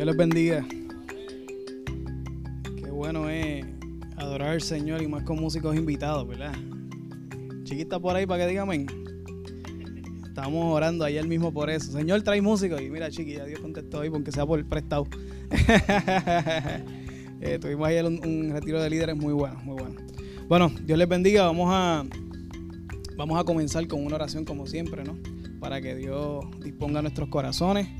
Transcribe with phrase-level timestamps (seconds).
[0.00, 0.66] Dios les bendiga.
[2.82, 3.66] Qué bueno es
[4.16, 6.54] adorar al Señor y más con músicos invitados, ¿verdad?
[7.64, 8.86] Chiquita por ahí para que diga amén.
[10.26, 11.92] Estamos orando ayer mismo por eso.
[11.92, 12.80] Señor, trae músicos.
[12.80, 15.06] Y mira, chiqui, ya Dios contestó hoy porque sea por prestado.
[17.42, 19.96] eh, tuvimos ayer un, un, retiro de líderes muy bueno, muy bueno.
[20.48, 21.42] Bueno, Dios les bendiga.
[21.42, 22.06] Vamos a,
[23.18, 25.18] vamos a comenzar con una oración como siempre, ¿no?
[25.60, 27.99] Para que Dios disponga nuestros corazones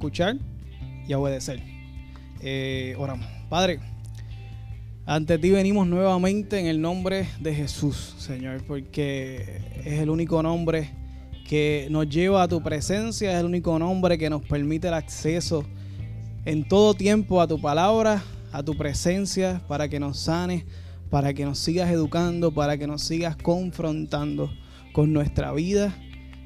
[0.00, 0.38] escuchar
[1.06, 1.60] y a obedecer.
[2.40, 3.26] Eh, oramos.
[3.50, 3.80] Padre,
[5.04, 10.88] ante ti venimos nuevamente en el nombre de Jesús, Señor, porque es el único nombre
[11.46, 15.66] que nos lleva a tu presencia, es el único nombre que nos permite el acceso
[16.46, 20.64] en todo tiempo a tu palabra, a tu presencia, para que nos sanes,
[21.10, 24.50] para que nos sigas educando, para que nos sigas confrontando
[24.94, 25.94] con nuestra vida,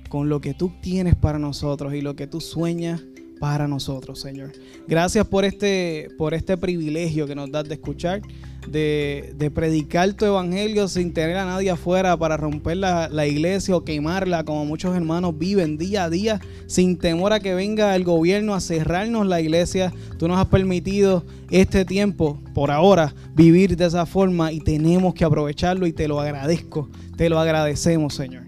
[0.08, 3.00] con lo que tú tienes para nosotros y lo que tú sueñas
[3.44, 4.52] para nosotros, Señor.
[4.88, 8.22] Gracias por este, por este privilegio que nos das de escuchar,
[8.66, 13.76] de, de predicar tu evangelio sin tener a nadie afuera para romper la, la, iglesia
[13.76, 18.04] o quemarla, como muchos hermanos viven día a día, sin temor a que venga el
[18.04, 19.92] gobierno a cerrarnos la iglesia.
[20.18, 25.26] Tú nos has permitido este tiempo, por ahora, vivir de esa forma y tenemos que
[25.26, 28.43] aprovecharlo y te lo agradezco, te lo agradecemos, Señor.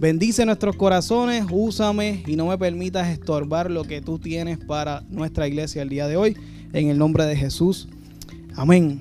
[0.00, 5.48] Bendice nuestros corazones, úsame y no me permitas estorbar lo que tú tienes para nuestra
[5.48, 6.36] iglesia el día de hoy.
[6.72, 7.88] En el nombre de Jesús.
[8.54, 9.00] Amén.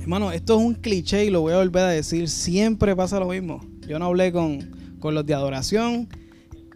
[0.00, 2.28] Hermano, esto es un cliché y lo voy a volver a decir.
[2.28, 3.60] Siempre pasa lo mismo.
[3.88, 6.08] Yo no hablé con, con los de adoración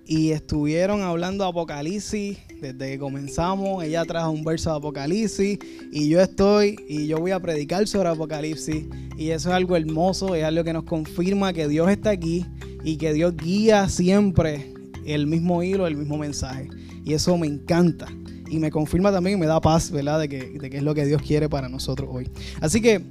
[0.07, 3.83] y estuvieron hablando de Apocalipsis desde que comenzamos.
[3.83, 5.59] Ella trajo un verso de Apocalipsis
[5.93, 8.85] y yo estoy y yo voy a predicar sobre Apocalipsis.
[9.19, 12.47] Y eso es algo hermoso, es algo que nos confirma que Dios está aquí
[12.85, 14.73] y que Dios guía siempre
[15.05, 16.69] el mismo hilo, el mismo mensaje.
[17.05, 18.07] Y eso me encanta.
[18.49, 20.21] Y me confirma también y me da paz, ¿verdad?
[20.21, 22.31] De que, de es lo que Dios quiere para nosotros hoy.
[22.61, 23.03] Así que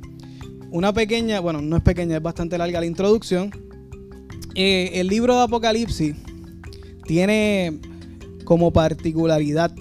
[0.71, 3.51] una pequeña, bueno, no es pequeña, es bastante larga la introducción.
[4.53, 6.15] Eh, el libro de Apocalipsis
[7.05, 7.79] tiene
[8.43, 9.73] como particularidad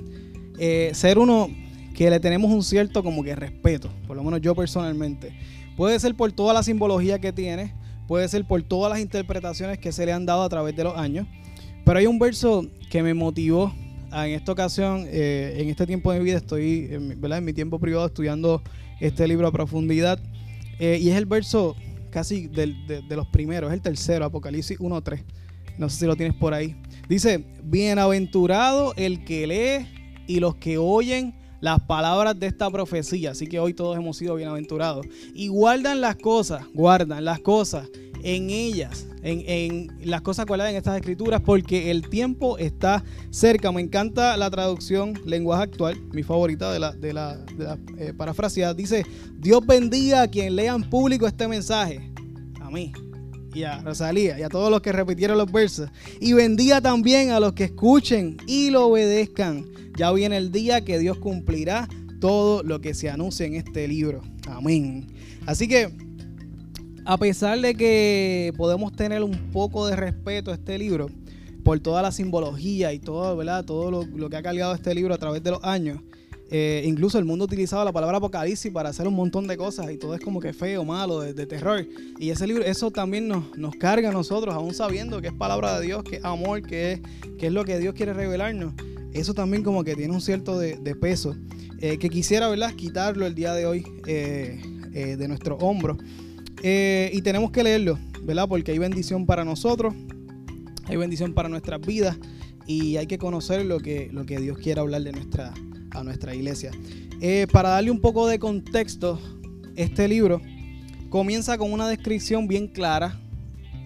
[0.59, 1.49] eh, ser uno
[1.95, 5.33] que le tenemos un cierto como que respeto, por lo menos yo personalmente.
[5.77, 7.75] Puede ser por toda la simbología que tiene,
[8.07, 10.97] puede ser por todas las interpretaciones que se le han dado a través de los
[10.97, 11.27] años,
[11.85, 13.73] pero hay un verso que me motivó
[14.13, 16.87] en esta ocasión, eh, en este tiempo de mi vida, estoy
[17.17, 17.39] ¿verdad?
[17.39, 18.63] en mi tiempo privado estudiando
[19.01, 20.21] este libro a profundidad,
[20.79, 21.77] eh, y es el verso
[22.11, 25.25] casi de los primeros, es el tercero, Apocalipsis 1.3.
[25.79, 26.77] No sé si lo tienes por ahí.
[27.09, 29.87] Dice, bienaventurado el que lee
[30.27, 33.33] y los que oyen las palabras de esta profecía.
[33.33, 35.07] Así que hoy todos hemos sido bienaventurados.
[35.35, 37.89] Y guardan las cosas, guardan las cosas
[38.23, 43.71] en ellas, en, las cosas cuales en estas escrituras, porque el tiempo está cerca.
[43.71, 48.15] Me encanta la traducción lenguaje actual, mi favorita de la, de la, de la eh,
[48.15, 48.73] parafraseada.
[48.73, 49.05] Dice,
[49.39, 52.13] Dios bendiga a quien lea en público este mensaje.
[52.61, 52.93] A mí
[53.55, 55.89] y a Rosalía y a todos los que repitieron los versos.
[56.21, 59.65] Y bendiga también a los que escuchen y lo obedezcan.
[59.97, 61.89] Ya viene el día que Dios cumplirá
[62.21, 64.23] todo lo que se anuncia en este libro.
[64.49, 65.07] Amén.
[65.47, 65.91] Así que,
[67.05, 71.09] a pesar de que podemos tener un poco de respeto a este libro,
[71.65, 73.65] por toda la simbología y todo, ¿verdad?
[73.65, 76.01] todo lo, lo que ha cargado este libro a través de los años,
[76.51, 79.97] eh, incluso el mundo utilizaba la palabra apocalipsis para hacer un montón de cosas y
[79.97, 81.87] todo es como que feo, malo, de, terror.
[82.19, 85.87] Y ese libro, eso también nos, carga a nosotros, aún sabiendo que es palabra de
[85.87, 87.01] Dios, que es amor, que
[87.41, 88.75] es, lo que Dios quiere revelarnos.
[89.13, 91.37] Eso también como que tiene un cierto de, peso.
[91.81, 92.75] Eh, que quisiera, ¿verdad?
[92.75, 94.61] Quitarlo el día de hoy eh,
[94.93, 95.99] de nuestro hombro.
[96.63, 98.49] y tenemos que leerlo, ¿verdad?
[98.49, 99.95] Porque hay bendición para nosotros,
[100.87, 102.17] hay bendición para nuestras vidas
[102.67, 105.53] y hay que conocer lo que, lo que Dios quiere hablar de nuestra
[105.95, 106.71] a nuestra iglesia.
[107.21, 109.21] Eh, para darle un poco de contexto,
[109.77, 110.41] este libro
[111.09, 113.19] comienza con una descripción bien clara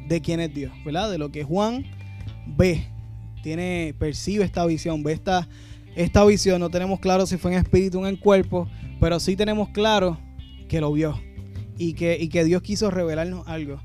[0.08, 1.10] de quién es Dios, ¿verdad?
[1.10, 1.84] De lo que Juan
[2.46, 2.86] ve,
[3.42, 5.48] tiene, percibe esta visión, ve esta,
[5.94, 6.60] esta visión.
[6.60, 8.68] No tenemos claro si fue en espíritu o en cuerpo,
[9.00, 10.18] pero sí tenemos claro
[10.68, 11.20] que lo vio
[11.76, 13.80] y que, y que Dios quiso revelarnos algo.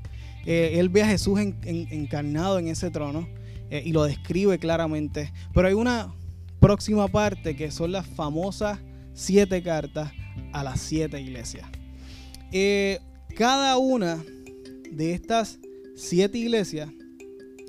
[0.46, 3.28] Eh, él ve a Jesús en, en, encarnado en ese trono
[3.70, 5.32] eh, y lo describe claramente.
[5.52, 6.14] Pero hay una,
[6.64, 8.78] próxima parte que son las famosas
[9.12, 10.12] siete cartas
[10.54, 11.68] a las siete iglesias.
[12.52, 13.00] Eh,
[13.36, 14.24] cada una
[14.90, 15.58] de estas
[15.94, 16.88] siete iglesias,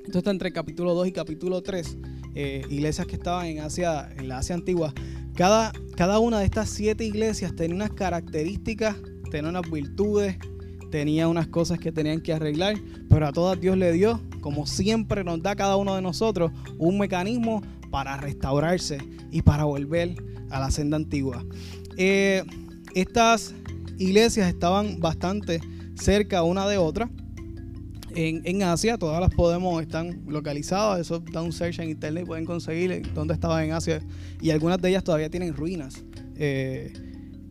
[0.02, 1.98] esto está entre capítulo 2 y capítulo 3,
[2.34, 4.94] eh, iglesias que estaban en Asia, en la Asia antigua,
[5.34, 8.96] cada, cada una de estas siete iglesias tenía unas características,
[9.30, 10.38] tenía unas virtudes,
[10.90, 12.76] tenía unas cosas que tenían que arreglar,
[13.10, 16.98] pero a todas Dios le dio como siempre nos da cada uno de nosotros, un
[16.98, 17.62] mecanismo
[17.96, 18.98] para restaurarse
[19.30, 20.16] y para volver
[20.50, 21.42] a la senda antigua.
[21.96, 22.44] Eh,
[22.94, 23.54] estas
[23.96, 25.62] iglesias estaban bastante
[25.94, 27.08] cerca una de otra.
[28.14, 32.44] En, Asia, todas las podemos, están localizadas, eso da un search en internet y pueden
[32.44, 34.02] conseguir dónde estaban en Asia.
[34.42, 36.04] Y algunas de ellas todavía tienen ruinas
[36.36, 36.92] eh,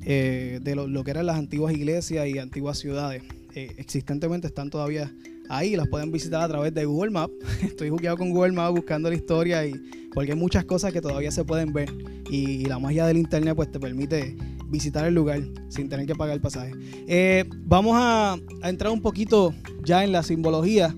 [0.03, 3.23] eh, de lo, que eran las antiguas iglesias y antiguas ciudades.
[3.55, 5.11] existentemente están todavía
[5.49, 7.33] ahí, las pueden visitar a través de Google Maps.
[7.63, 11.29] Estoy jugando con Google Maps buscando la historia y porque hay muchas cosas que todavía
[11.29, 11.93] se pueden ver
[12.31, 14.35] y, la magia del internet pues te permite
[14.67, 16.71] visitar el lugar sin tener que pagar el pasaje.
[17.07, 19.53] Eh, vamos a, entrar un poquito
[19.83, 20.95] ya en la simbología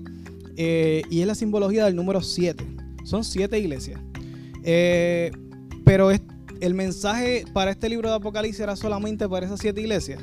[0.56, 2.64] eh, y es la simbología del número 7.
[3.04, 4.00] Son siete iglesias.
[4.64, 5.30] Eh,
[5.84, 10.22] pero el mensaje para este libro de Apocalipsis era solamente para esas siete iglesias.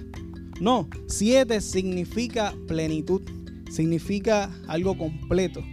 [0.60, 3.22] No, siete significa plenitud
[3.76, 5.64] significa algo completo,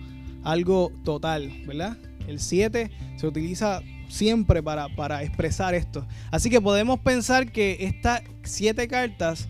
[0.43, 1.97] algo total, ¿verdad?
[2.29, 6.07] El 7 se utiliza siempre para, para, expresar esto.
[6.31, 9.49] Así que podemos pensar que estas siete cartas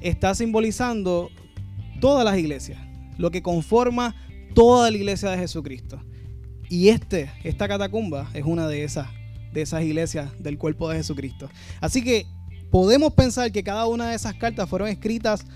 [0.00, 1.30] está simbolizando
[2.00, 2.78] todas las iglesias,
[3.16, 4.14] lo que conforma
[4.54, 6.00] toda la iglesia de Jesucristo.
[6.68, 9.08] Y este, esta catacumba es una de esas,
[9.52, 11.48] de esas iglesias del cuerpo de Jesucristo.
[11.80, 12.26] Así que
[12.70, 15.46] podemos pensar que cada una de esas cartas fueron escritas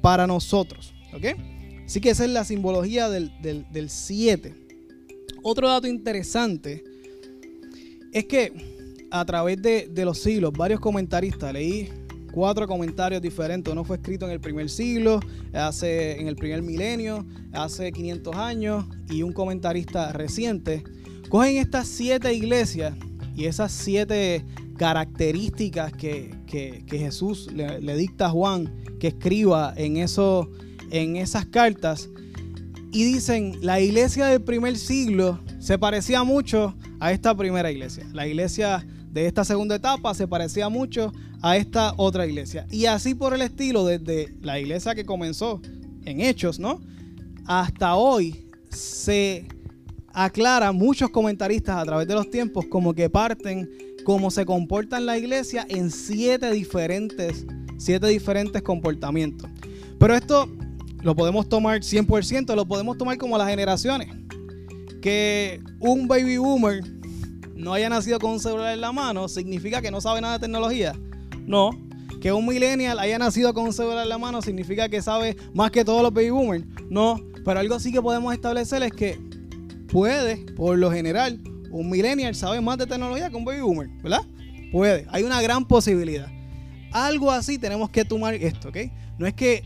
[0.00, 0.94] para nosotros.
[1.12, 1.38] ¿Ok?
[1.84, 4.65] Así que esa es la simbología del 7.
[5.48, 6.82] Otro dato interesante
[8.12, 8.52] es que
[9.12, 11.88] a través de, los siglos, varios comentaristas, leí
[12.32, 13.72] cuatro comentarios diferentes.
[13.72, 15.20] Uno fue escrito en el primer siglo,
[15.52, 20.82] hace, en el primer milenio, hace 500 años, y un comentarista reciente.
[21.28, 22.96] Cogen estas siete iglesias
[23.36, 24.44] y esas siete
[24.76, 26.34] características que,
[26.88, 30.48] Jesús le, dicta a Juan que escriba en esos
[30.90, 32.08] en esas cartas
[32.92, 38.06] y dicen, la iglesia del primer siglo se parecía mucho a esta primera iglesia.
[38.12, 41.12] La iglesia de esta segunda etapa se parecía mucho
[41.42, 42.66] a esta otra iglesia.
[42.70, 45.60] Y así por el estilo, desde la iglesia que comenzó
[46.04, 46.80] en Hechos, ¿no?
[47.46, 49.46] Hasta hoy se
[50.12, 53.70] aclara muchos comentaristas a través de los tiempos como que parten
[54.04, 57.44] cómo se comporta la iglesia en siete diferentes,
[57.76, 59.50] siete diferentes comportamientos.
[59.98, 60.48] Pero esto
[61.06, 64.08] lo podemos tomar 100%, lo podemos tomar como las generaciones.
[65.00, 66.82] Que un baby boomer
[67.54, 70.40] no haya nacido con un celular en la mano significa que no sabe nada de
[70.40, 70.94] tecnología.
[71.46, 71.70] No.
[72.20, 75.70] Que un millennial haya nacido con un celular en la mano significa que sabe más
[75.70, 76.64] que todos los baby boomers.
[76.90, 77.20] No.
[77.44, 79.16] Pero algo sí que podemos establecer es que
[79.86, 84.22] puede, por lo general, un millennial sabe más de tecnología que un baby boomer, ¿verdad?
[84.72, 85.06] Puede.
[85.10, 86.26] Hay una gran posibilidad.
[86.90, 88.78] Algo así tenemos que tomar esto, ¿ok?
[89.18, 89.62] No es que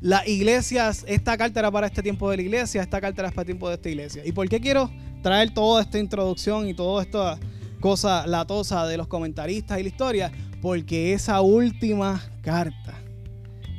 [0.00, 3.42] las iglesias, esta carta era para este tiempo de la iglesia, esta carta era para
[3.42, 4.22] el tiempo de esta iglesia.
[4.24, 4.90] ¿Y por qué quiero
[5.22, 7.38] traer toda esta introducción y toda esta
[7.80, 10.32] cosa latosa de los comentaristas y la historia?
[10.60, 12.94] Porque esa última carta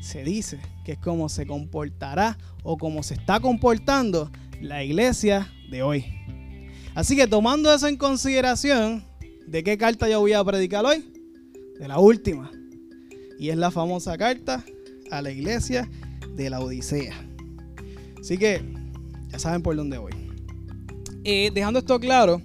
[0.01, 5.83] se dice que es como se comportará o como se está comportando la iglesia de
[5.83, 6.05] hoy.
[6.95, 9.05] Así que tomando eso en consideración,
[9.45, 11.13] ¿de qué carta yo voy a predicar hoy?
[11.79, 12.49] De la última.
[13.37, 14.63] Y es la famosa carta
[15.11, 15.87] a la iglesia
[16.37, 17.15] de la Odisea.
[18.19, 18.61] Así que
[19.29, 20.13] ya saben por dónde voy.
[21.23, 22.41] Dejando esto claro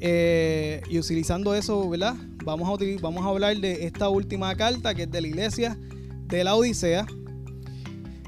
[0.00, 2.16] eh, y utilizando eso, ¿verdad?
[2.44, 5.78] Vamos a, vamos a hablar de esta última carta que es de la iglesia
[6.26, 7.06] de la Odisea.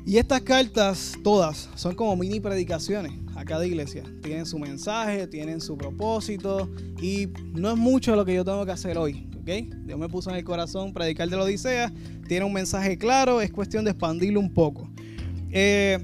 [0.05, 4.05] Y estas cartas, todas, son como mini predicaciones a cada iglesia.
[4.23, 6.71] Tienen su mensaje, tienen su propósito
[7.01, 9.32] y no es mucho lo que yo tengo que hacer hoy.
[9.45, 11.93] Dios me puso en el corazón predicar de la Odisea,
[12.29, 14.89] tiene un mensaje claro, es cuestión de expandirlo un poco.
[15.51, 15.99] Eh,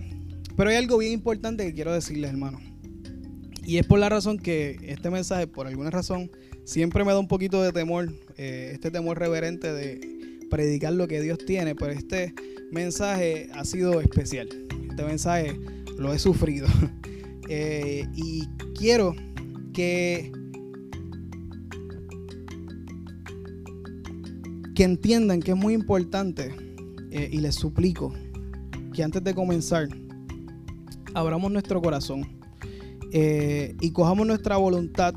[0.57, 2.61] pero hay algo bien importante que quiero decirles, hermano.
[3.65, 6.31] Y es por la razón que este mensaje, por alguna razón,
[6.65, 10.01] siempre me da un poquito de temor, eh, este temor reverente de
[10.51, 12.35] predicar lo que Dios tiene, pero este
[12.73, 14.49] mensaje ha sido especial.
[14.91, 15.59] Este mensaje
[15.97, 16.67] lo he sufrido.
[17.51, 19.17] Eh, y quiero
[19.73, 20.31] que
[24.79, 26.55] que entiendan que es muy importante
[27.11, 28.15] eh, y les suplico
[28.95, 29.89] que antes de comenzar
[31.15, 32.39] abramos nuestro corazón
[33.13, 35.17] eh, y cojamos nuestra voluntad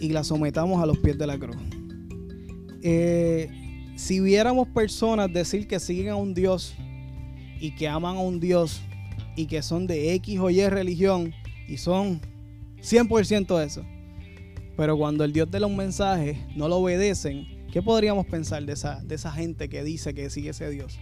[0.00, 1.54] y la sometamos a los pies de la cruz.
[2.82, 3.48] Eh,
[3.94, 6.74] si viéramos personas decir que siguen a un Dios
[7.60, 8.82] y que aman a un Dios
[9.36, 11.32] y que son de X o Y religión
[11.68, 12.20] y son
[12.80, 13.84] 100% eso,
[14.76, 19.02] pero cuando el Dios de los mensajes no lo obedecen, ¿Qué podríamos pensar de esa,
[19.02, 21.00] de esa gente que dice que sigue ese Dios?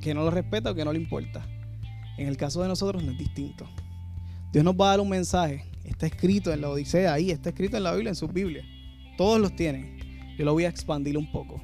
[0.00, 1.46] Que no lo respeta o que no le importa.
[2.18, 3.68] En el caso de nosotros no es distinto.
[4.52, 5.64] Dios nos va a dar un mensaje.
[5.84, 8.64] Está escrito en la Odisea, ahí está escrito en la Biblia, en su Biblia.
[9.16, 9.96] Todos los tienen.
[10.36, 11.62] Yo lo voy a expandir un poco.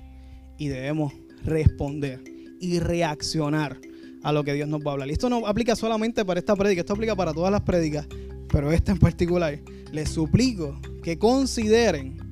[0.56, 2.22] Y debemos responder
[2.60, 3.80] y reaccionar
[4.22, 5.08] a lo que Dios nos va a hablar.
[5.08, 8.06] Y esto no aplica solamente para esta prédica, esto aplica para todas las prédicas,
[8.48, 9.58] pero esta en particular.
[9.90, 12.27] Les suplico que consideren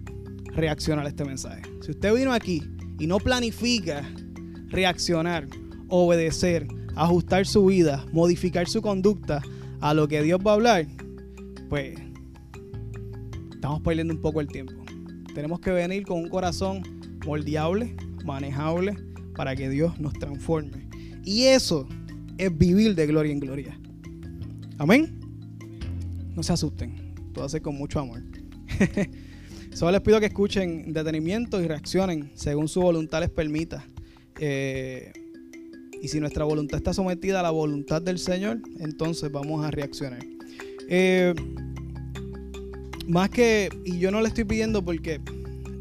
[0.57, 1.63] reaccionar a este mensaje.
[1.83, 2.63] Si usted vino aquí
[2.99, 4.03] y no planifica
[4.69, 5.47] reaccionar,
[5.89, 9.43] obedecer, ajustar su vida, modificar su conducta
[9.81, 10.87] a lo que Dios va a hablar,
[11.69, 11.99] pues
[13.53, 14.73] estamos perdiendo un poco el tiempo.
[15.35, 16.83] Tenemos que venir con un corazón
[17.27, 17.95] moldeable,
[18.25, 18.97] manejable,
[19.37, 20.89] para que Dios nos transforme.
[21.25, 21.87] Y eso
[22.39, 23.79] es vivir de gloria en gloria.
[24.79, 25.21] Amén.
[26.35, 28.23] No se asusten, todo hace con mucho amor.
[29.77, 33.85] Solo les pido que escuchen detenimiento y reaccionen según su voluntad les permita.
[34.41, 35.13] Eh,
[36.01, 40.25] y si nuestra voluntad está sometida a la voluntad del Señor, entonces vamos a reaccionar.
[40.89, 41.35] Eh,
[43.07, 45.21] más que, y yo no le estoy pidiendo porque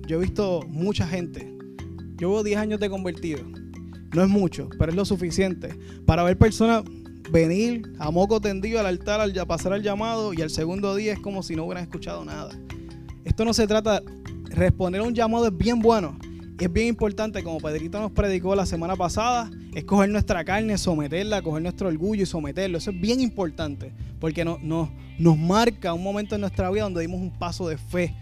[0.06, 1.50] yo he visto mucha gente.
[2.20, 3.46] Llevo 10 años de convertido.
[4.14, 5.70] No es mucho, pero es lo suficiente
[6.06, 6.84] para ver personas
[7.32, 11.20] venir a moco tendido al altar al pasar al llamado y al segundo día es
[11.20, 12.52] como si no hubieran escuchado nada.
[13.26, 14.02] Esto no se trata,
[14.52, 16.18] responder a un llamado es bien bueno,
[16.60, 21.42] es bien importante, como Pedrito nos predicó la semana pasada, es coger nuestra carne, someterla,
[21.42, 22.78] coger nuestro orgullo y someterlo.
[22.78, 27.20] Eso es bien importante, porque no, nos marca un momento en nuestra vida donde dimos
[27.20, 28.16] un paso de fe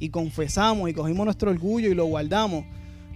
[0.00, 2.64] y confesamos y cogimos nuestro orgullo y lo guardamos.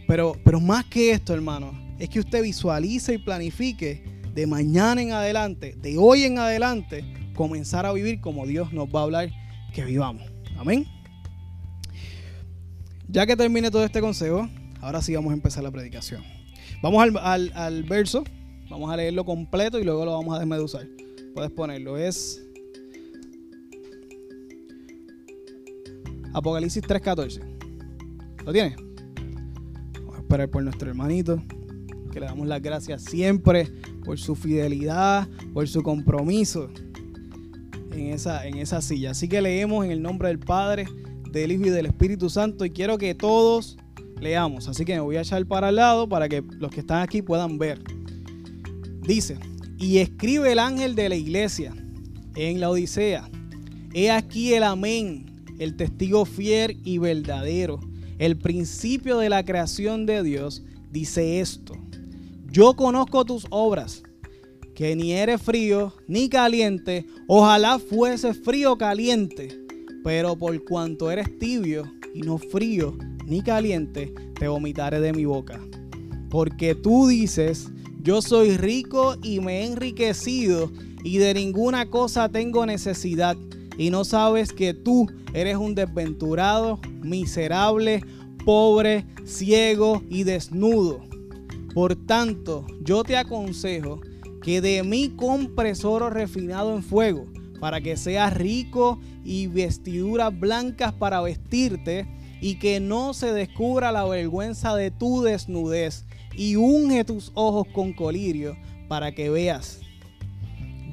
[0.06, 4.04] Pero, pero más que esto, hermano, es que usted visualice y planifique
[4.34, 7.04] de mañana en adelante, de hoy en adelante,
[7.34, 9.30] comenzar a vivir como Dios nos va a hablar
[9.72, 10.22] que vivamos.
[10.58, 10.86] Amén.
[13.12, 14.48] Ya que termine todo este consejo,
[14.80, 16.22] ahora sí vamos a empezar la predicación.
[16.80, 18.22] Vamos al, verso,
[18.68, 20.86] vamos a leerlo completo y luego lo vamos a desmeduzar.
[21.34, 22.40] Puedes ponerlo, es
[26.32, 28.44] Apocalipsis 3.14.
[28.46, 28.76] ¿Lo tienes?
[29.94, 31.42] Vamos a esperar por nuestro hermanito,
[32.12, 33.66] que le damos las gracias siempre
[34.04, 36.70] por su fidelidad, por su compromiso
[37.90, 39.10] en esa, en esa silla.
[39.10, 40.86] Así que leemos en el nombre del Padre,
[41.32, 43.76] del Hijo y del Espíritu Santo y quiero que todos
[44.20, 44.68] leamos.
[44.68, 47.22] Así que me voy a echar para el lado para que los que están aquí
[47.22, 47.82] puedan ver.
[49.02, 49.38] Dice,
[49.78, 51.74] y escribe el ángel de la iglesia
[52.36, 53.28] en la Odisea.
[53.92, 55.26] He aquí el amén,
[55.58, 57.80] el testigo fiel y verdadero,
[58.18, 61.74] el principio de la creación de Dios, dice esto.
[62.50, 64.02] Yo conozco tus obras,
[64.74, 69.60] que ni eres frío ni caliente, ojalá fuese frío caliente,
[70.02, 75.60] pero por cuanto eres tibio y no frío ni caliente, te vomitaré de mi boca.
[76.30, 77.70] Porque tú dices,
[78.02, 80.70] yo soy rico y me he enriquecido
[81.04, 83.36] y de ninguna cosa tengo necesidad.
[83.76, 88.02] Y no sabes que tú eres un desventurado, miserable,
[88.44, 91.00] pobre, ciego y desnudo.
[91.74, 94.00] Por tanto, yo te aconsejo
[94.42, 97.26] que de mí compres oro refinado en fuego,
[97.60, 102.08] para que seas rico y vestiduras blancas para vestirte
[102.40, 107.92] y que no se descubra la vergüenza de tu desnudez y unge tus ojos con
[107.92, 108.56] colirio
[108.88, 109.80] para que veas.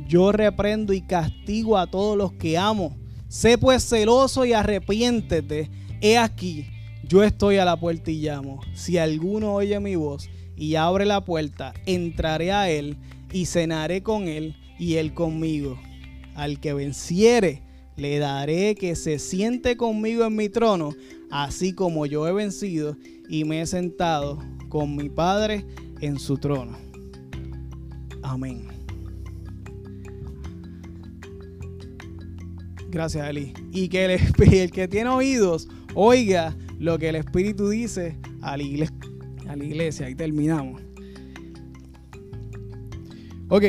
[0.08, 2.96] Yo reprendo y castigo a todos los que amo.
[3.28, 5.70] Sé pues celoso y arrepiéntete.
[6.02, 6.68] He aquí,
[7.04, 8.62] yo estoy a la puerta y llamo.
[8.74, 12.98] Si alguno oye mi voz y abre la puerta, entraré a él
[13.32, 15.78] y cenaré con él y él conmigo.
[16.38, 17.64] Al que venciere,
[17.96, 20.92] le daré que se siente conmigo en mi trono,
[21.32, 22.96] así como yo he vencido
[23.28, 24.38] y me he sentado
[24.70, 25.66] con mi Padre
[26.00, 26.78] en su trono.
[28.22, 28.68] Amén.
[32.92, 33.54] Gracias, Eli.
[33.72, 34.12] Y que el,
[34.54, 38.96] el, que tiene oídos oiga lo que el Espíritu dice a la iglesia.
[39.48, 40.06] A la iglesia.
[40.06, 40.84] Ahí terminamos.
[43.50, 43.64] Ok.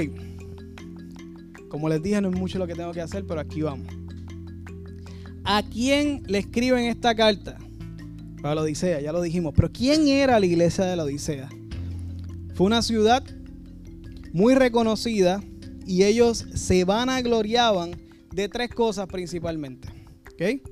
[1.69, 3.87] Como les dije, no es mucho lo que tengo que hacer, pero aquí vamos.
[5.45, 7.59] ¿A quién le escriben esta carta?
[8.43, 9.55] Para la Odisea, ya lo dijimos.
[9.57, 11.49] Pero ¿quién era la iglesia de la Odisea?
[12.55, 13.25] Fue una ciudad
[14.33, 15.43] muy reconocida
[15.87, 17.93] y ellos se vanagloriaban
[18.33, 19.89] de tres cosas principalmente.
[20.33, 20.63] ¿Ok?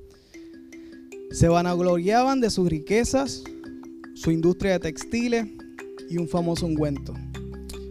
[1.31, 3.43] Se vanagloriaban de sus riquezas,
[4.13, 5.47] su industria de textiles
[6.09, 7.13] y un famoso ungüento.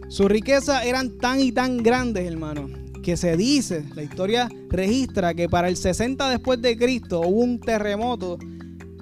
[0.09, 2.69] Sus riquezas eran tan y tan grandes, hermano,
[3.07, 7.57] que se dice, la historia registra que para el 60 después de Cristo hubo un
[7.57, 8.37] terremoto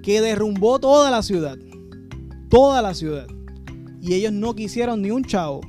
[0.03, 1.57] que derrumbó toda la ciudad.
[2.47, 3.25] Toda la ciudad.
[4.03, 5.61] Y ellos no quisieron ni un chavo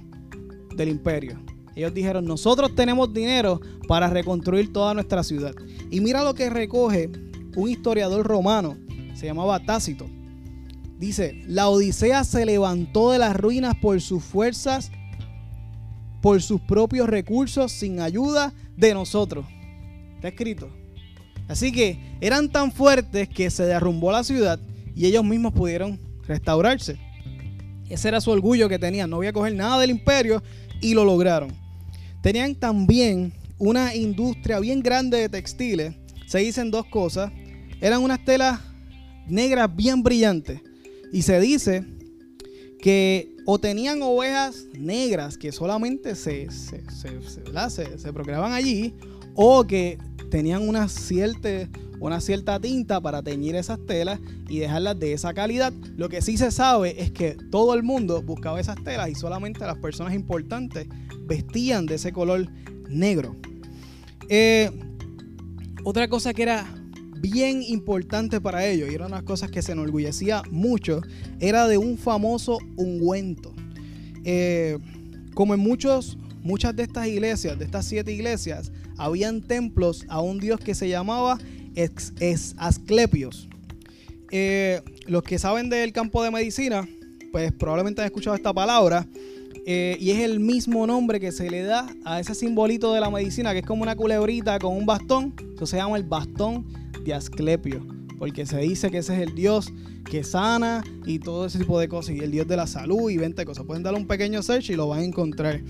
[0.76, 1.42] del imperio.
[1.74, 5.54] Ellos dijeron, nosotros tenemos dinero para reconstruir toda nuestra ciudad.
[5.90, 7.10] Y mira lo que recoge
[7.56, 8.76] un historiador romano,
[9.14, 10.04] se llamaba Tácito.
[10.98, 14.92] Dice, la Odisea se levantó de las ruinas por sus fuerzas,
[16.26, 19.46] por sus propios recursos, sin ayuda de nosotros.
[20.16, 20.68] Está escrito.
[21.46, 24.58] Así que eran tan fuertes que se derrumbó la ciudad
[24.96, 26.98] y ellos mismos pudieron restaurarse.
[27.88, 29.08] Ese era su orgullo que tenían.
[29.08, 30.42] No voy a coger nada del imperio
[30.80, 31.52] y lo lograron.
[32.24, 35.94] Tenían también una industria bien grande de textiles.
[36.26, 37.30] Se dicen dos cosas.
[37.80, 38.58] Eran unas telas
[39.28, 40.60] negras bien brillantes.
[41.12, 41.84] Y se dice
[42.82, 48.92] que o tenían ovejas negras que solamente se, se, se, procreaban allí,
[49.34, 49.98] o que
[50.30, 51.48] tenían una cierta,
[52.00, 55.72] una cierta tinta para teñir esas telas y dejarlas de esa calidad.
[55.96, 59.60] Lo que sí se sabe es que todo el mundo buscaba esas telas y solamente
[59.60, 60.88] las personas importantes
[61.20, 62.48] vestían de ese color
[62.88, 63.36] negro.
[64.28, 64.72] Eh,
[65.84, 66.66] otra cosa que era
[67.20, 71.00] bien importante para ellos, y era una de las cosas que se enorgullecía mucho,
[71.40, 73.54] era de un famoso ungüento.
[74.24, 74.78] Eh,
[75.34, 80.38] como en muchos, muchas de estas iglesias, de estas siete iglesias, habían templos a un
[80.38, 81.38] dios que se llamaba
[82.56, 83.48] Asclepios.
[84.30, 86.88] Eh, los que saben del campo de medicina,
[87.32, 89.06] pues probablemente han escuchado esta palabra.
[89.68, 93.10] Eh, y es el mismo nombre que se le da a ese simbolito de la
[93.10, 95.34] medicina, que es como una culebrita con un bastón.
[95.54, 96.64] Eso se llama el bastón
[97.06, 97.86] de Asclepio,
[98.18, 99.72] porque se dice que ese es el Dios
[100.04, 103.16] que sana y todo ese tipo de cosas, y el Dios de la salud y
[103.16, 103.64] 20 cosas.
[103.64, 105.62] Pueden darle un pequeño search y lo van a encontrar.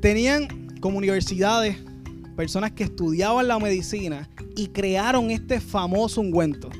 [0.00, 1.76] Tenían como universidades
[2.36, 6.70] personas que estudiaban la medicina y crearon este famoso ungüento.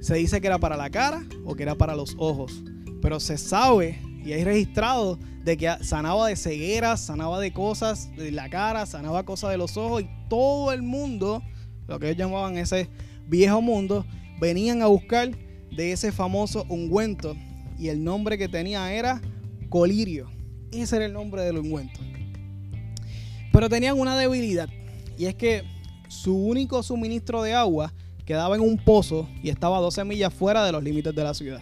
[0.00, 2.62] Se dice que era para la cara o que era para los ojos,
[3.00, 8.30] pero se sabe y hay registrado de que sanaba de cegueras, sanaba de cosas de
[8.30, 11.42] la cara, sanaba cosas de los ojos y todo el mundo,
[11.88, 12.88] lo que ellos llamaban ese
[13.26, 14.04] viejo mundo,
[14.40, 15.30] venían a buscar
[15.74, 17.36] de ese famoso ungüento
[17.78, 19.20] y el nombre que tenía era
[19.68, 20.30] colirio.
[20.72, 22.00] Ese era el nombre del ungüento.
[23.52, 24.68] Pero tenían una debilidad
[25.18, 25.62] y es que
[26.08, 27.92] su único suministro de agua
[28.24, 31.34] quedaba en un pozo y estaba a 12 millas fuera de los límites de la
[31.34, 31.60] ciudad.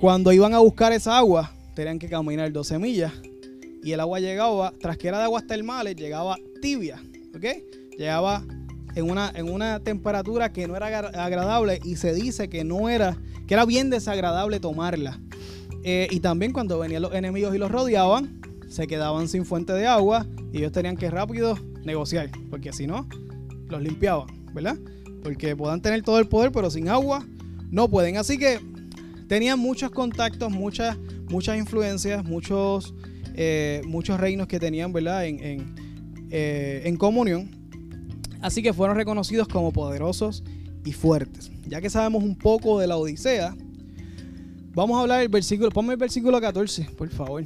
[0.00, 3.12] Cuando iban a buscar esa agua, tenían que caminar 12 millas.
[3.82, 7.02] Y el agua llegaba, tras que era de aguas termales, llegaba tibia.
[7.34, 7.44] ¿Ok?
[7.96, 8.44] Llegaba
[8.94, 13.16] en una, en una temperatura que no era agradable y se dice que no era,
[13.46, 15.20] que era bien desagradable tomarla.
[15.84, 19.86] Eh, y también cuando venían los enemigos y los rodeaban, se quedaban sin fuente de
[19.86, 23.08] agua y ellos tenían que rápido negociar, porque si no,
[23.68, 24.76] los limpiaban, ¿verdad?
[25.22, 27.24] Porque puedan tener todo el poder, pero sin agua
[27.70, 28.16] no pueden.
[28.16, 28.60] Así que
[29.28, 30.96] tenían muchos contactos, muchas,
[31.28, 32.94] muchas influencias, muchos,
[33.34, 35.26] eh, muchos reinos que tenían, ¿verdad?
[35.26, 35.74] En,
[36.30, 37.50] eh, en, comunión.
[38.40, 40.44] Así que fueron reconocidos como poderosos
[40.84, 41.50] y fuertes.
[41.66, 43.56] Ya que sabemos un poco de la Odisea,
[44.74, 45.70] vamos a hablar del versículo.
[45.70, 47.44] Ponme el versículo 14, por favor.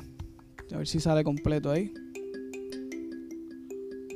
[0.72, 1.92] A ver si sale completo ahí.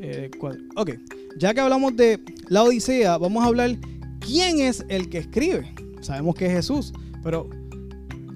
[0.00, 0.30] Eh,
[0.76, 0.90] ok,
[1.38, 3.76] ya que hablamos de la Odisea, vamos a hablar
[4.20, 5.74] quién es el que escribe.
[6.02, 7.48] Sabemos que es Jesús, pero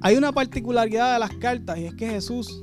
[0.01, 2.63] hay una particularidad de las cartas y es que Jesús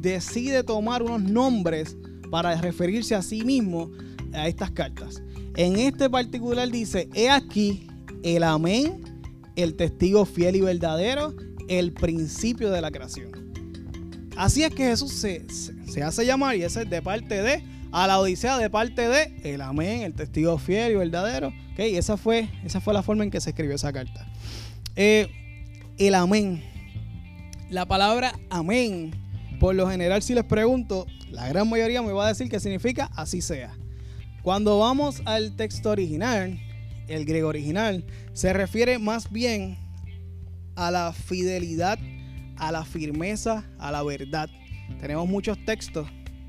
[0.00, 1.96] decide tomar unos nombres
[2.30, 3.90] para referirse a sí mismo
[4.34, 5.22] a estas cartas.
[5.56, 7.86] En este particular dice, he aquí
[8.22, 9.02] el amén,
[9.56, 11.34] el testigo fiel y verdadero,
[11.68, 13.30] el principio de la creación.
[14.36, 18.18] Así es que Jesús se, hace llamar y ese es de parte de, a la
[18.18, 21.52] Odisea de parte de, el amén, el testigo fiel y verdadero.
[21.72, 24.26] Okay, esa, fue, esa fue la forma en que se escribió esa carta.
[24.96, 25.28] Eh,
[25.98, 26.62] el amén.
[27.70, 29.12] La palabra amén,
[29.60, 33.10] por lo general si les pregunto, la gran mayoría me va a decir que significa
[33.14, 33.74] así sea.
[34.44, 36.60] Cuando vamos al texto original,
[37.08, 38.04] el griego original,
[38.34, 39.78] se refiere más bien
[40.76, 41.98] a la fidelidad,
[42.58, 44.50] a la firmeza, a la verdad.
[45.00, 46.06] Tenemos muchos textos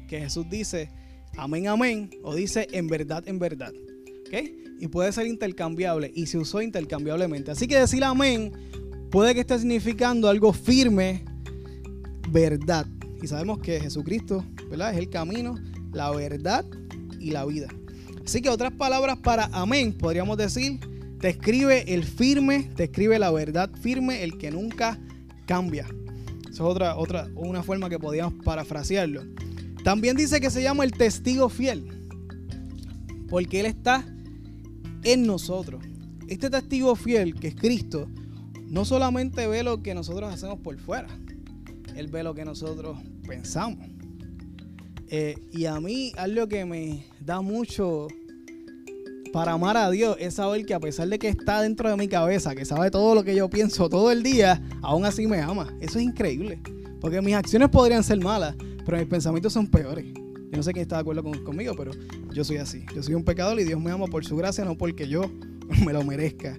[0.10, 0.90] que Jesús dice
[1.38, 3.72] amén, amén, o dice en verdad, en verdad.
[4.78, 7.52] Y puede ser intercambiable y se usó intercambiablemente.
[7.52, 8.52] Así que decir amén
[9.10, 11.24] puede que esté significando algo firme,
[12.30, 12.88] verdad.
[13.24, 14.92] Y sabemos que Jesucristo, ¿verdad?
[14.92, 15.56] Es el camino,
[15.94, 16.66] la verdad
[17.22, 17.70] y la vida.
[18.26, 20.80] Así que otras palabras para amén, podríamos decir,
[21.20, 25.00] te escribe el firme, te escribe la verdad firme, el que nunca
[25.46, 25.86] cambia.
[26.42, 29.24] Esa es otra, otra, una forma que podríamos parafrasearlo.
[29.84, 31.86] También dice que se llama el testigo fiel,
[33.30, 34.04] porque Él está
[35.04, 35.84] en nosotros.
[36.28, 38.08] Este testigo fiel, que es Cristo,
[38.68, 41.08] no solamente ve lo que nosotros hacemos por fuera,
[41.96, 43.88] Él ve lo que nosotros pensamos.
[45.10, 48.08] Eh, y a mí algo que me da mucho
[49.36, 52.08] para amar a Dios es saber que a pesar de que está dentro de mi
[52.08, 55.74] cabeza, que sabe todo lo que yo pienso todo el día, aún así me ama.
[55.82, 56.60] Eso es increíble.
[57.02, 60.06] Porque mis acciones podrían ser malas, pero mis pensamientos son peores.
[60.14, 61.92] Yo no sé quién está de acuerdo conmigo, pero
[62.34, 62.86] yo soy así.
[62.96, 65.30] Yo soy un pecador y Dios me ama por su gracia, no porque yo
[65.86, 66.56] me lo merezca.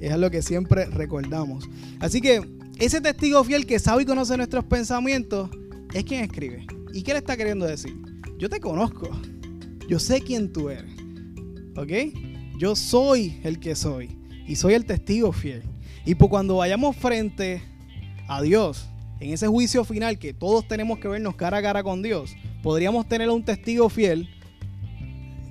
[0.00, 1.68] Es lo que siempre recordamos.
[2.00, 2.40] Así que
[2.78, 5.50] ese testigo fiel que sabe y conoce nuestros pensamientos
[5.92, 6.66] es quien escribe.
[6.94, 7.92] ¿Y qué le está queriendo decir?
[8.38, 9.10] Yo te conozco.
[9.88, 10.92] Yo sé quién tú eres.
[11.76, 12.14] ¿Ok?
[12.56, 14.16] Yo soy el que soy.
[14.46, 15.64] Y soy el testigo fiel.
[16.06, 17.62] Y por cuando vayamos frente
[18.28, 18.86] a Dios,
[19.18, 23.08] en ese juicio final que todos tenemos que vernos cara a cara con Dios, podríamos
[23.08, 24.28] tener un testigo fiel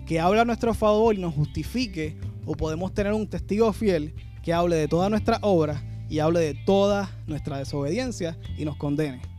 [0.06, 4.54] que habla a nuestro favor y nos justifique, o podemos tener un testigo fiel que
[4.54, 9.33] hable de toda nuestra obra y hable de toda nuestra desobediencia y nos condene.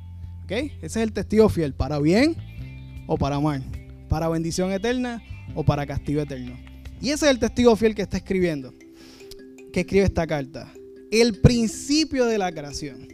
[0.44, 0.52] ¿Ok?
[0.52, 2.36] Ese es el testigo fiel, para bien
[3.06, 3.62] o para mal,
[4.08, 5.22] para bendición eterna
[5.54, 6.56] o para castigo eterno.
[7.00, 8.72] Y ese es el testigo fiel que está escribiendo,
[9.72, 10.72] que escribe esta carta.
[11.10, 13.08] El principio de la creación.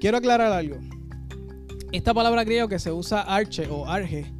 [0.00, 0.78] Quiero aclarar algo.
[1.92, 4.32] Esta palabra griega que se usa arche o arge,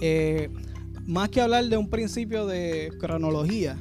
[0.00, 0.48] eh,
[1.06, 3.76] más que hablar de un principio de cronología,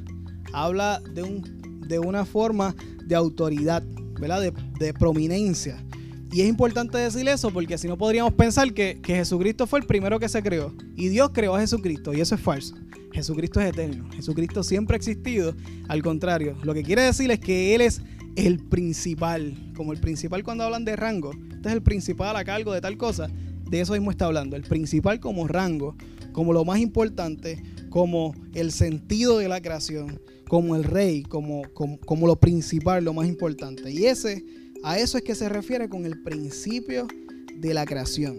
[0.52, 3.84] habla de, un, de una forma de autoridad,
[4.20, 4.42] ¿verdad?
[4.42, 5.84] De, de, prominencia.
[6.32, 9.86] Y es importante decir eso porque si no podríamos pensar que, que, Jesucristo fue el
[9.86, 10.74] primero que se creó.
[10.96, 12.76] Y Dios creó a Jesucristo y eso es falso.
[13.12, 15.56] Jesucristo es eterno, Jesucristo siempre ha existido,
[15.88, 18.02] al contrario, lo que quiere decir es que Él es
[18.36, 22.72] el principal, como el principal cuando hablan de rango, este es el principal a cargo
[22.72, 23.30] de tal cosa,
[23.70, 25.96] de eso mismo está hablando, el principal como rango,
[26.32, 32.28] como lo más importante, como el sentido de la creación, como el rey, como, como,
[32.28, 33.92] lo principal, lo más importante.
[33.92, 34.44] Y ese,
[34.84, 37.08] a eso es que se refiere con el principio
[37.56, 38.38] de la creación.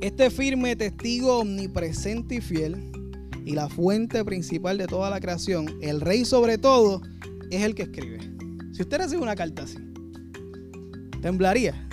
[0.00, 2.90] Este firme testigo omnipresente y fiel
[3.44, 7.02] y la fuente principal de toda la creación, el rey sobre todo,
[7.50, 8.18] es el que escribe.
[8.72, 9.76] Si usted recibe una carta así,
[11.20, 11.88] ¿temblaría?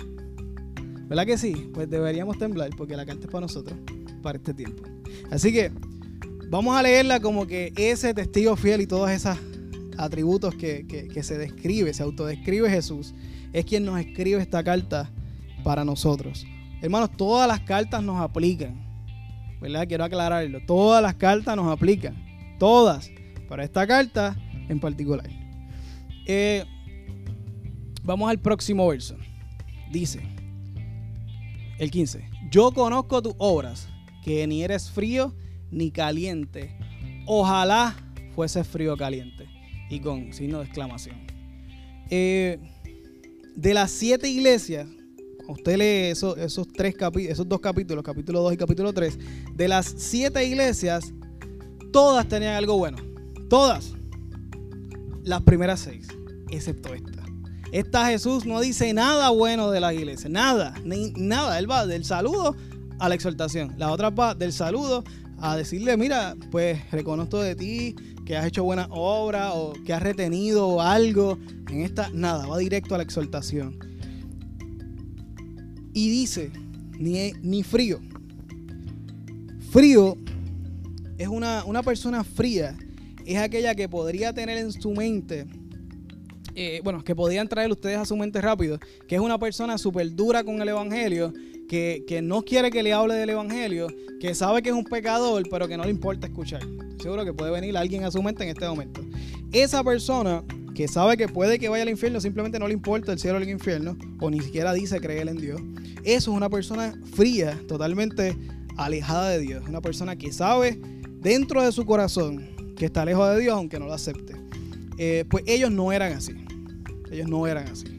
[1.08, 1.70] ¿Verdad que sí?
[1.74, 3.78] Pues deberíamos temblar porque la carta es para nosotros,
[4.22, 4.82] para este tiempo.
[5.30, 5.70] Así que
[6.48, 9.36] vamos a leerla como que ese testigo fiel y todos esos
[9.98, 13.14] atributos que, se describe, se autodescribe Jesús,
[13.52, 15.10] es quien nos escribe esta carta
[15.64, 16.46] para nosotros.
[16.80, 18.86] Hermanos, todas las cartas nos aplican.
[19.60, 19.88] ¿Verdad?
[19.88, 20.60] Quiero aclararlo.
[20.66, 22.16] Todas las cartas nos aplican.
[22.58, 23.10] Todas.
[23.48, 24.36] Para esta carta
[24.68, 25.28] en particular.
[26.26, 26.64] Eh,
[28.04, 29.16] vamos al próximo verso.
[29.90, 30.20] Dice,
[31.78, 32.28] el 15.
[32.50, 33.88] Yo conozco tus obras,
[34.22, 35.34] que ni eres frío
[35.70, 36.76] ni caliente.
[37.26, 37.96] Ojalá
[38.34, 39.57] fuese frío caliente.
[39.90, 41.16] Y con signo de exclamación.
[42.10, 42.58] Eh,
[43.56, 44.86] de las siete iglesias,
[45.48, 46.36] usted lee esos,
[46.74, 46.94] tres
[47.28, 49.18] esos dos capítulos, capítulo 2 y capítulo 3,
[49.54, 51.12] de las siete iglesias,
[51.92, 52.98] todas tenían algo bueno.
[53.48, 53.94] Todas.
[55.24, 56.06] Las primeras seis,
[56.50, 57.24] excepto esta.
[57.72, 61.58] Esta Jesús no dice nada bueno de la iglesia, nada, ni, nada.
[61.58, 62.56] Él va del saludo
[62.98, 63.74] a la exhortación.
[63.76, 65.04] La otra va del saludo
[65.40, 67.94] a decirle, mira, pues reconozco de ti
[68.28, 71.38] que has hecho buena obra o que has retenido algo.
[71.70, 73.78] En esta, nada, va directo a la exhortación.
[75.94, 76.52] Y dice,
[76.98, 78.00] ni, ni frío.
[79.70, 80.18] Frío
[81.16, 82.76] es una, una persona fría,
[83.24, 85.46] es aquella que podría tener en su mente
[86.54, 90.14] eh, bueno, que podían traer ustedes a su mente rápido, que es una persona súper
[90.14, 91.32] dura con el Evangelio,
[91.68, 93.88] que, no quiere que le hable del Evangelio,
[94.20, 96.62] que sabe que es un pecador, pero que no le importa escuchar.
[97.00, 99.00] seguro que puede venir alguien a su mente en este momento.
[99.52, 100.42] Esa persona
[100.74, 103.40] que sabe que puede que vaya al infierno, simplemente no le importa el cielo o
[103.40, 105.60] el infierno, o ni siquiera dice creer en Dios.
[106.04, 108.36] Eso es una persona fría, totalmente
[108.76, 109.64] alejada de Dios.
[109.68, 110.80] Una persona que sabe
[111.20, 114.34] dentro de su corazón que está lejos de Dios, aunque no lo acepte.
[114.98, 116.32] Eh, pues ellos no eran así.
[117.10, 117.97] Ellos no eran así.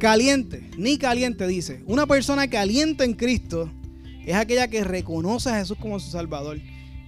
[0.00, 1.82] Caliente, ni caliente dice.
[1.84, 3.70] Una persona caliente en Cristo
[4.24, 6.58] es aquella que reconoce a Jesús como su Salvador.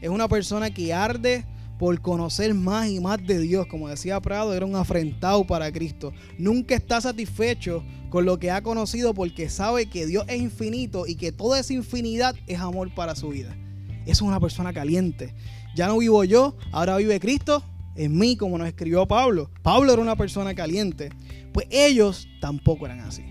[0.02, 1.46] Es una persona que arde
[1.78, 3.66] por conocer más y más de Dios.
[3.66, 6.12] Como decía Prado, era un afrentado para Cristo.
[6.37, 11.14] Nunca está satisfecho con lo que ha conocido porque sabe que Dios es infinito y
[11.14, 13.57] que toda esa infinidad es amor para su vida.
[14.05, 15.33] Es una persona caliente.
[15.74, 17.64] Ya no vivo yo, ahora vive Cristo
[17.96, 19.50] en mí, como nos escribió Pablo.
[19.62, 21.11] Pablo era una persona caliente.
[21.52, 23.22] Pues ellos tampoco eran así.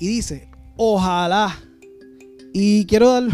[0.00, 1.58] Y dice, ojalá.
[2.52, 3.24] Y quiero dar,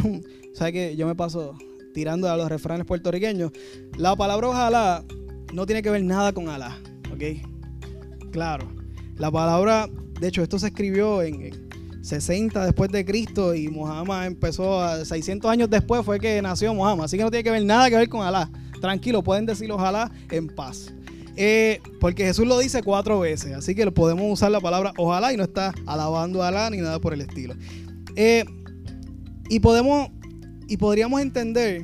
[0.54, 1.56] ¿sabes que Yo me paso
[1.94, 3.52] tirando a los refranes puertorriqueños.
[3.96, 5.04] La palabra ojalá
[5.52, 6.76] no tiene que ver nada con Alá,
[7.12, 8.30] ¿ok?
[8.32, 8.68] Claro.
[9.16, 9.88] La palabra,
[10.20, 11.64] de hecho, esto se escribió en,
[12.04, 17.06] 60 después de Cristo y Muhammad empezó a 600 años después fue que nació Muhammad.
[17.06, 18.50] Así que no tiene que ver nada que ver con Alá.
[18.84, 20.92] Tranquilo, pueden decir ojalá en paz.
[21.36, 25.38] Eh, porque Jesús lo dice cuatro veces, así que podemos usar la palabra ojalá y
[25.38, 27.54] no está alabando a Alá ni nada por el estilo.
[28.14, 28.44] Eh,
[29.48, 30.10] y podemos
[30.68, 31.82] y podríamos entender,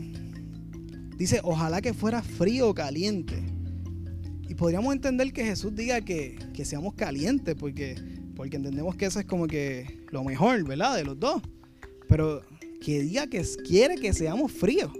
[1.17, 3.43] dice, ojalá que fuera frío o caliente.
[4.47, 7.95] Y podríamos entender que Jesús diga que, que seamos calientes, porque
[8.37, 10.97] porque entendemos que eso es como que lo mejor, ¿verdad?
[10.97, 11.41] De los dos.
[12.11, 12.43] Pero
[12.83, 14.93] que diga que quiere que seamos fríos.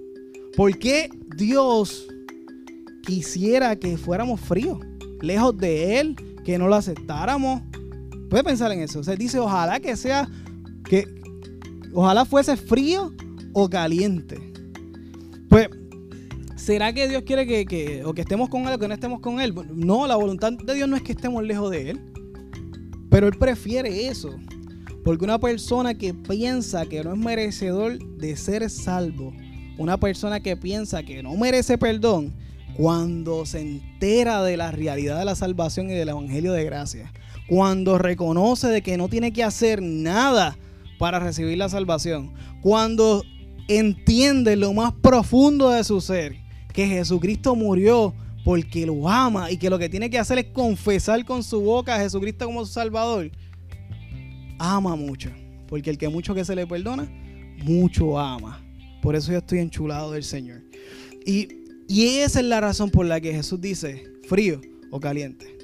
[0.57, 2.07] ¿Por qué Dios
[3.03, 4.79] quisiera que fuéramos fríos?
[5.21, 7.63] Lejos de Él, que no lo aceptáramos.
[8.29, 9.01] Puede pensar en eso.
[9.01, 10.29] O sea, dice, ojalá que sea,
[10.85, 11.07] que
[11.93, 13.13] ojalá fuese frío
[13.53, 14.39] o caliente.
[15.49, 15.69] Pues,
[16.57, 19.21] ¿será que Dios quiere que, que, o que estemos con Él o que no estemos
[19.21, 19.55] con Él?
[19.75, 22.01] No, la voluntad de Dios no es que estemos lejos de Él.
[23.11, 24.31] Pero él prefiere eso.
[25.05, 29.33] Porque una persona que piensa que no es merecedor de ser salvo,
[29.81, 32.35] una persona que piensa que no merece perdón,
[32.77, 37.11] cuando se entera de la realidad de la salvación y del Evangelio de gracia,
[37.49, 40.59] cuando reconoce de que no tiene que hacer nada
[40.99, 43.25] para recibir la salvación, cuando
[43.69, 46.37] entiende lo más profundo de su ser,
[46.75, 48.13] que Jesucristo murió
[48.45, 51.95] porque lo ama y que lo que tiene que hacer es confesar con su boca
[51.95, 53.31] a Jesucristo como su Salvador,
[54.59, 55.31] ama mucho.
[55.69, 57.11] Porque el que mucho que se le perdona,
[57.65, 58.61] mucho ama.
[59.03, 60.63] Por eso yo estoy enchulado del Señor.
[61.25, 61.49] Y,
[61.89, 64.61] y esa es la razón por la que Jesús dice frío
[64.91, 65.57] o caliente.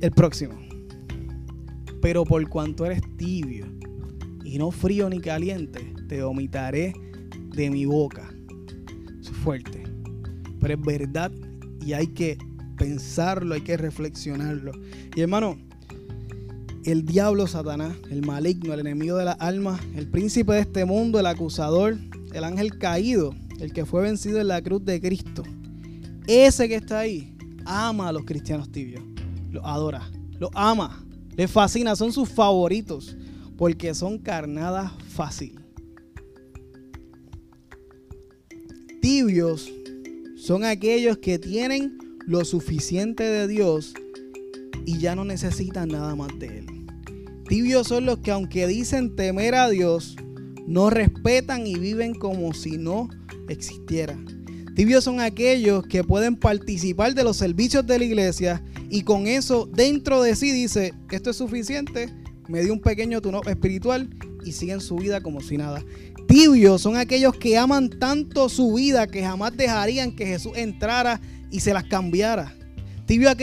[0.00, 0.58] El próximo.
[2.00, 3.66] Pero por cuanto eres tibio
[4.44, 6.94] y no frío ni caliente, te vomitaré
[7.54, 8.32] de mi boca.
[9.20, 9.80] Es fuerte
[10.60, 11.32] pero es verdad
[11.84, 12.38] y hay que
[12.76, 14.72] pensarlo, hay que reflexionarlo.
[15.16, 15.58] Y hermano,
[16.84, 21.20] el diablo Satanás, el maligno, el enemigo de la alma, el príncipe de este mundo,
[21.20, 21.98] el acusador,
[22.32, 25.42] el ángel caído, el que fue vencido en la cruz de Cristo,
[26.26, 29.02] ese que está ahí, ama a los cristianos tibios,
[29.50, 31.04] los adora, los ama,
[31.36, 33.16] les fascina, son sus favoritos,
[33.56, 35.60] porque son carnadas fácil.
[39.02, 39.70] Tibios
[40.36, 43.94] son aquellos que tienen lo suficiente de Dios
[44.86, 46.69] y ya no necesitan nada más de Él.
[47.50, 50.14] Tibios son los que aunque dicen temer a Dios,
[50.68, 53.08] no respetan y viven como si no
[53.48, 54.16] existiera.
[54.76, 59.66] Tibios son aquellos que pueden participar de los servicios de la iglesia y con eso
[59.66, 62.08] dentro de sí dice, esto es suficiente,
[62.46, 64.08] me dio un pequeño turno espiritual
[64.44, 65.84] y siguen su vida como si nada.
[66.28, 71.58] Tibios son aquellos que aman tanto su vida que jamás dejarían que Jesús entrara y
[71.58, 72.54] se las cambiara.
[73.06, 73.34] Tibios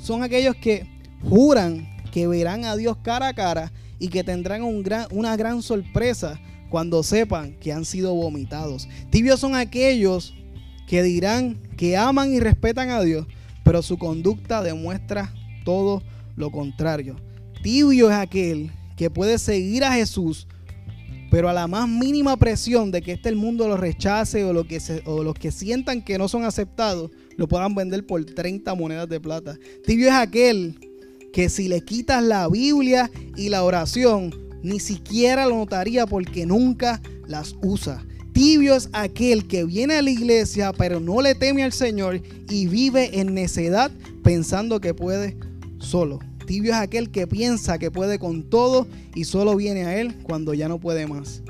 [0.00, 0.86] son aquellos que
[1.24, 7.04] juran que verán a Dios cara a cara y que tendrán una gran sorpresa cuando
[7.04, 8.88] sepan que han sido vomitados.
[9.10, 10.34] Tibios son aquellos
[10.88, 13.28] que dirán que aman y respetan a Dios,
[13.62, 15.32] pero su conducta demuestra
[15.64, 16.02] todo
[16.34, 17.14] lo contrario.
[17.62, 20.48] Tibio es aquel que puede seguir a Jesús
[21.30, 24.64] pero a la más mínima presión de que este el mundo lo rechace o, lo
[24.64, 29.10] que o los que sientan que no son aceptados, lo puedan vender por 30 monedas
[29.10, 29.58] de plata.
[29.84, 30.87] Tibio es aquel
[31.32, 37.00] que si le quitas la Biblia y la oración, ni siquiera lo notaría porque nunca
[37.26, 38.04] las usa.
[38.32, 42.66] Tibio es aquel que viene a la iglesia pero no le teme al Señor y
[42.66, 43.90] vive en necedad
[44.22, 45.36] pensando que puede
[45.78, 46.20] solo.
[46.46, 50.54] Tibio es aquel que piensa que puede con todo y solo viene a él cuando
[50.54, 51.42] ya no puede más.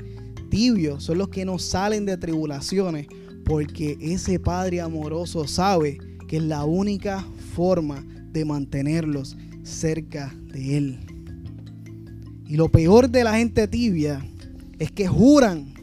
[0.49, 3.07] Tibios son los que no salen de tribulaciones
[3.45, 9.37] porque ese Padre amoroso sabe que es la única forma de mantenerlos
[9.69, 10.99] cerca de Él.
[12.47, 14.25] Y lo peor de la gente tibia
[14.79, 15.73] es que juran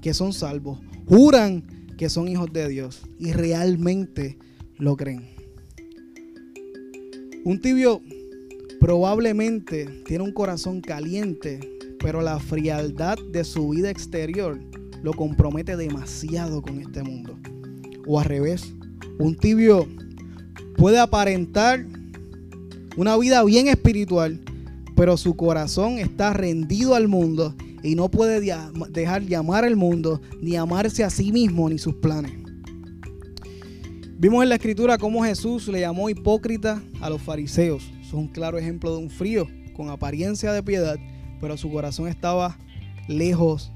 [0.00, 1.62] que son salvos, juran
[1.96, 4.38] que son hijos de Dios y realmente
[4.78, 5.28] lo creen.
[7.44, 8.02] Un tibio
[8.80, 11.58] Probablemente tiene un corazón caliente,
[11.98, 14.60] pero la frialdad de su vida exterior
[15.02, 17.36] lo compromete demasiado con este mundo.
[18.06, 18.72] O al revés,
[19.18, 19.88] un tibio
[20.76, 21.84] puede aparentar
[22.98, 24.40] una vida bien espiritual,
[24.94, 28.40] pero su corazón está rendido al mundo y no puede
[28.90, 32.32] dejar llamar al mundo, ni amarse a sí mismo, ni sus planes.
[34.18, 38.56] Vimos en la escritura cómo Jesús le llamó hipócrita a los fariseos es un claro
[38.56, 40.96] ejemplo de un frío con apariencia de piedad,
[41.42, 42.56] pero su corazón estaba
[43.06, 43.70] lejos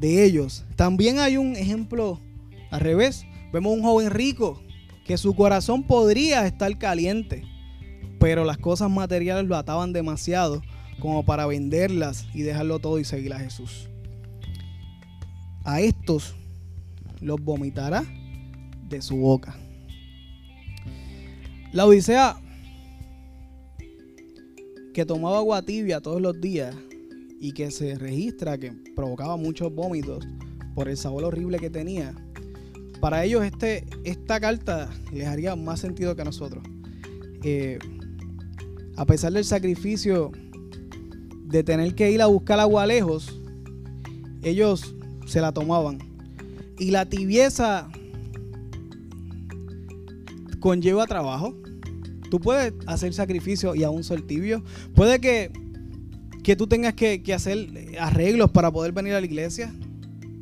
[0.00, 0.64] de ellos.
[0.76, 2.18] También hay un ejemplo
[2.70, 3.26] al revés.
[3.52, 4.62] Vemos un joven rico
[5.04, 7.42] que su corazón podría estar caliente,
[8.26, 10.60] pero las cosas materiales lo ataban demasiado
[10.98, 13.88] como para venderlas y dejarlo todo y seguir a Jesús.
[15.62, 16.34] A estos
[17.20, 18.04] los vomitará
[18.88, 19.56] de su boca.
[21.70, 22.36] La Odisea,
[24.92, 26.74] que tomaba agua tibia todos los días
[27.40, 30.26] y que se registra que provocaba muchos vómitos
[30.74, 32.12] por el sabor horrible que tenía,
[33.00, 36.64] para ellos este, esta carta les haría más sentido que a nosotros.
[37.44, 37.78] Eh,
[38.96, 40.32] a pesar del sacrificio
[41.44, 43.40] de tener que ir a buscar agua lejos,
[44.42, 44.94] ellos
[45.26, 45.98] se la tomaban.
[46.78, 47.88] Y la tibieza
[50.60, 51.54] conlleva trabajo.
[52.30, 54.62] Tú puedes hacer sacrificio y aún ser tibio.
[54.94, 55.52] Puede que,
[56.42, 57.68] que tú tengas que, que hacer
[58.00, 59.72] arreglos para poder venir a la iglesia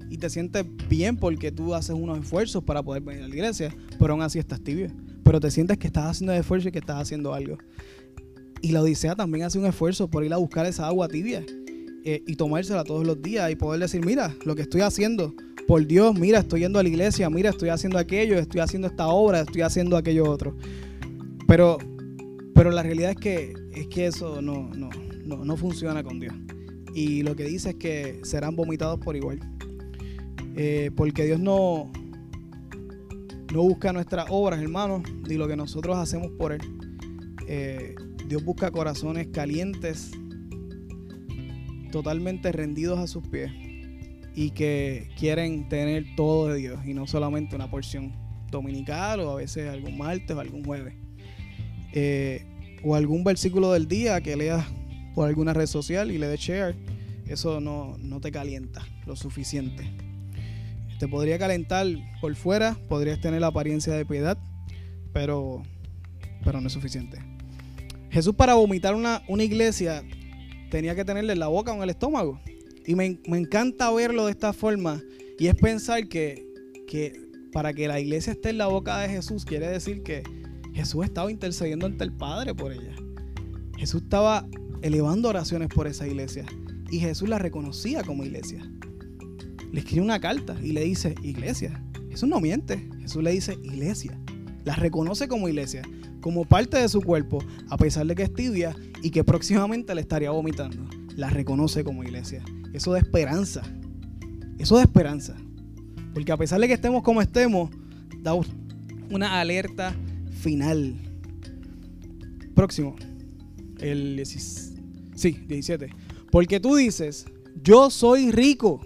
[0.08, 3.74] y te sientes bien porque tú haces unos esfuerzos para poder venir a la iglesia,
[3.98, 4.88] pero aún así estás tibio.
[5.24, 7.58] Pero te sientes que estás haciendo esfuerzo y que estás haciendo algo.
[8.64, 11.44] Y la Odisea también hace un esfuerzo por ir a buscar esa agua tibia
[12.02, 15.34] eh, y tomársela todos los días y poder decir, mira, lo que estoy haciendo,
[15.68, 19.08] por Dios, mira, estoy yendo a la iglesia, mira, estoy haciendo aquello, estoy haciendo esta
[19.08, 20.56] obra, estoy haciendo aquello otro.
[21.46, 21.76] Pero,
[22.54, 24.88] pero la realidad es que, es que eso no, no,
[25.26, 26.32] no, no funciona con Dios.
[26.94, 29.40] Y lo que dice es que serán vomitados por igual.
[30.56, 31.92] Eh, porque Dios no,
[33.52, 36.62] no busca nuestras obras, hermanos, ni lo que nosotros hacemos por Él.
[37.46, 37.94] Eh,
[38.28, 40.12] Dios busca corazones calientes,
[41.92, 43.52] totalmente rendidos a sus pies
[44.34, 48.12] y que quieren tener todo de Dios y no solamente una porción
[48.50, 50.94] dominical o a veces algún martes o algún jueves.
[51.92, 52.44] Eh,
[52.82, 54.66] o algún versículo del día que leas
[55.14, 56.74] por alguna red social y le des share,
[57.26, 59.84] eso no, no te calienta lo suficiente.
[60.98, 61.86] Te podría calentar
[62.20, 64.38] por fuera, podrías tener la apariencia de piedad,
[65.12, 65.62] pero,
[66.44, 67.18] pero no es suficiente.
[68.14, 70.04] Jesús para vomitar una, una iglesia
[70.70, 72.40] tenía que tenerle la boca o en el estómago.
[72.86, 75.02] Y me, encanta verlo de esta forma.
[75.36, 76.46] Y es pensar que,
[76.86, 77.20] que
[77.52, 80.22] para que la iglesia esté en la boca de Jesús, quiere decir que
[80.72, 82.94] Jesús estaba intercediendo ante el Padre por ella.
[83.76, 84.46] Jesús estaba
[84.82, 86.46] elevando oraciones por esa iglesia.
[86.92, 88.62] Y Jesús la reconocía como iglesia.
[89.72, 91.82] Le escribe una carta y le dice, iglesia.
[92.10, 92.88] Jesús no miente.
[93.00, 94.16] Jesús le dice, iglesia.
[94.64, 95.82] La reconoce como iglesia,
[96.24, 100.00] como parte de su cuerpo, a pesar de que es tibia y que próximamente le
[100.00, 100.88] estaría vomitando.
[101.16, 102.42] La reconoce como iglesia.
[102.72, 103.60] Eso da esperanza.
[104.56, 105.36] Eso da esperanza.
[106.14, 107.68] Porque a pesar de que estemos como estemos,
[108.22, 108.32] da
[109.10, 109.94] una alerta
[110.40, 110.94] final.
[112.54, 112.96] Próximo.
[113.78, 114.80] El 17.
[115.16, 115.90] Sí, 17.
[116.30, 117.26] Porque tú dices,
[117.62, 118.80] yo soy rico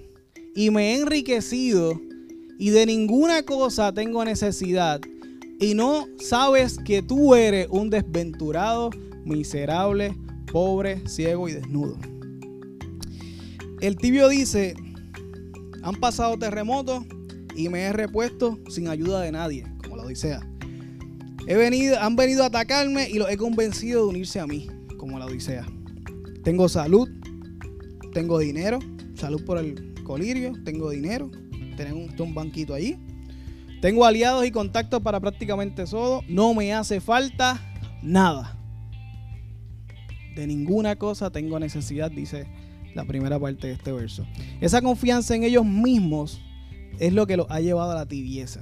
[0.56, 2.00] y me he enriquecido
[2.58, 5.00] y de ninguna cosa tengo necesidad.
[5.60, 8.90] Y no sabes que tú eres un desventurado,
[9.24, 10.16] miserable,
[10.52, 11.98] pobre, ciego y desnudo.
[13.80, 14.74] El tibio dice,
[15.82, 17.04] han pasado terremotos
[17.56, 20.40] y me he repuesto sin ayuda de nadie, como la Odisea.
[21.48, 25.18] He venido, han venido a atacarme y los he convencido de unirse a mí, como
[25.18, 25.66] la Odisea.
[26.44, 27.08] Tengo salud,
[28.12, 28.78] tengo dinero,
[29.14, 31.30] salud por el colirio, tengo dinero,
[31.76, 32.96] tenemos un banquito allí.
[33.80, 36.22] Tengo aliados y contactos para prácticamente todo.
[36.28, 37.60] No me hace falta
[38.02, 38.56] nada.
[40.34, 42.46] De ninguna cosa tengo necesidad, dice
[42.94, 44.26] la primera parte de este verso.
[44.60, 46.40] Esa confianza en ellos mismos
[46.98, 48.60] es lo que los ha llevado a la tibieza.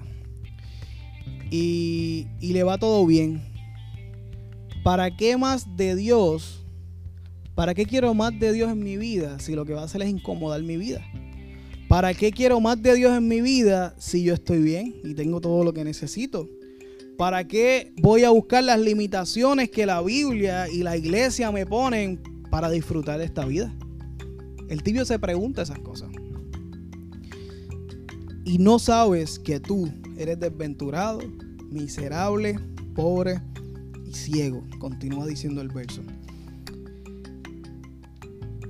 [1.50, 3.42] Y, y le va todo bien.
[4.82, 6.64] ¿Para qué más de Dios?
[7.54, 10.02] ¿Para qué quiero más de Dios en mi vida si lo que va a hacer
[10.02, 11.00] es incomodar mi vida?
[11.88, 15.40] ¿Para qué quiero más de Dios en mi vida si yo estoy bien y tengo
[15.40, 16.48] todo lo que necesito?
[17.16, 22.20] ¿Para qué voy a buscar las limitaciones que la Biblia y la iglesia me ponen
[22.50, 23.72] para disfrutar de esta vida?
[24.68, 26.10] El tibio se pregunta esas cosas.
[28.44, 31.20] Y no sabes que tú eres desventurado,
[31.70, 32.58] miserable,
[32.96, 33.40] pobre
[34.04, 34.64] y ciego.
[34.80, 36.02] Continúa diciendo el verso.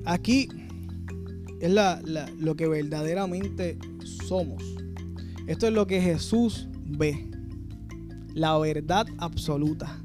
[0.05, 0.49] Aquí
[1.61, 1.71] es
[2.39, 3.79] lo que verdaderamente
[4.27, 4.63] somos.
[5.47, 7.31] Esto es lo que Jesús ve.
[8.35, 10.01] La verdad absoluta.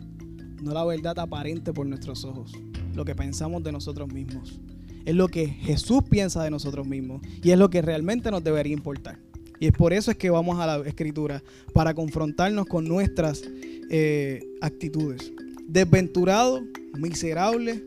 [0.61, 2.51] No la verdad aparente por nuestros ojos.
[2.93, 4.59] Lo que pensamos de nosotros mismos
[5.05, 8.73] es lo que Jesús piensa de nosotros mismos y es lo que realmente nos debería
[8.73, 9.17] importar.
[9.59, 11.43] Y es por eso es que vamos a la escritura,
[11.73, 13.43] para confrontarnos con nuestras
[13.91, 15.31] eh, actitudes.
[15.67, 16.61] Desventurado,
[16.97, 17.83] miserable,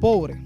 [0.00, 0.42] pobre.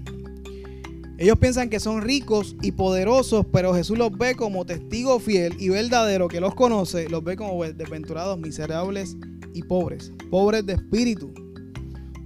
[1.19, 5.69] Ellos piensan que son ricos y poderosos, pero Jesús los ve como testigo fiel y
[5.69, 9.17] verdadero que los conoce, los ve como desventurados, miserables
[9.53, 11.33] y pobres, pobres de espíritu,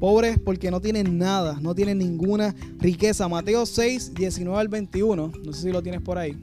[0.03, 3.29] Pobres porque no tienen nada, no tienen ninguna riqueza.
[3.29, 5.31] Mateo 6, 19 al 21.
[5.45, 6.37] No sé si lo tienes por ahí.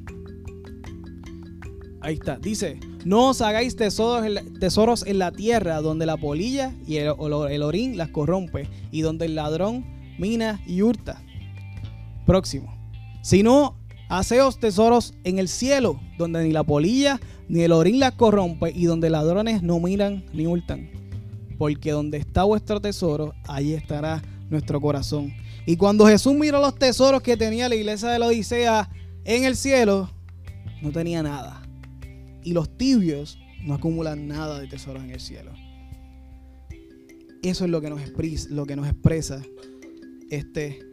[2.01, 2.39] Ahí está.
[2.39, 6.97] Dice, no os hagáis tesoros en, la, tesoros en la tierra donde la polilla y
[6.97, 7.13] el,
[7.51, 9.85] el orín las corrompe y donde el ladrón
[10.19, 11.23] mina y hurta.
[12.31, 12.73] Próximo.
[13.23, 13.77] Sino
[14.09, 17.19] haceos tesoros en el cielo donde ni la polilla
[17.49, 20.93] ni el orín las corrompe y donde ladrones no miran ni hurtan.
[21.59, 25.33] Porque donde está vuestro tesoro, allí estará nuestro corazón.
[25.67, 28.89] Y cuando Jesús miró los tesoros que tenía la iglesia de la Odisea
[29.25, 30.09] en el cielo,
[30.83, 31.63] no tenía nada.
[32.45, 35.51] Y los tibios no acumulan nada de tesoros en el cielo.
[37.43, 38.01] Eso es lo que nos
[38.51, 39.43] lo que nos expresa
[40.31, 40.90] este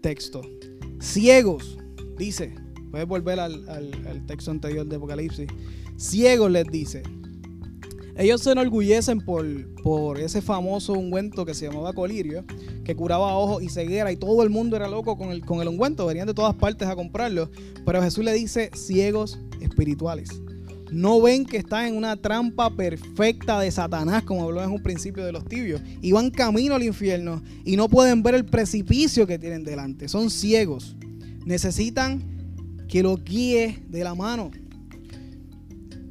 [0.00, 0.42] texto.
[1.00, 1.78] Ciegos,
[2.16, 2.54] dice,
[2.90, 5.48] Puedes volver al, texto anterior de Apocalipsis.
[5.96, 7.02] Ciegos les dice.
[8.16, 12.44] Ellos se enorgullecen por, ese famoso ungüento que se llamaba colirio,
[12.84, 15.68] que curaba ojos y ceguera, y todo el mundo era loco con el, con el
[15.68, 17.50] ungüento, venían de todas partes a comprarlo.
[17.84, 20.30] Pero Jesús le dice ciegos espirituales.
[20.90, 25.24] No ven que están en una trampa perfecta de Satanás, como habló en un principio
[25.24, 29.38] de los tibios, y van camino al infierno y no pueden ver el precipicio que
[29.38, 30.08] tienen delante.
[30.08, 30.96] Son ciegos.
[31.44, 32.22] Necesitan
[32.88, 34.50] que lo guíe de la mano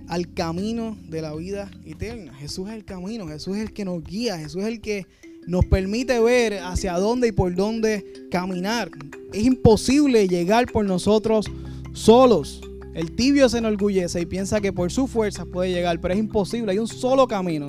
[0.07, 2.33] al camino de la vida eterna.
[2.33, 5.05] Jesús es el camino, Jesús es el que nos guía, Jesús es el que
[5.47, 8.89] nos permite ver hacia dónde y por dónde caminar.
[9.33, 11.47] Es imposible llegar por nosotros
[11.93, 12.61] solos.
[12.97, 16.71] El tibio se enorgullece y piensa que por su fuerza puede llegar, pero es imposible.
[16.71, 17.67] Hay un solo camino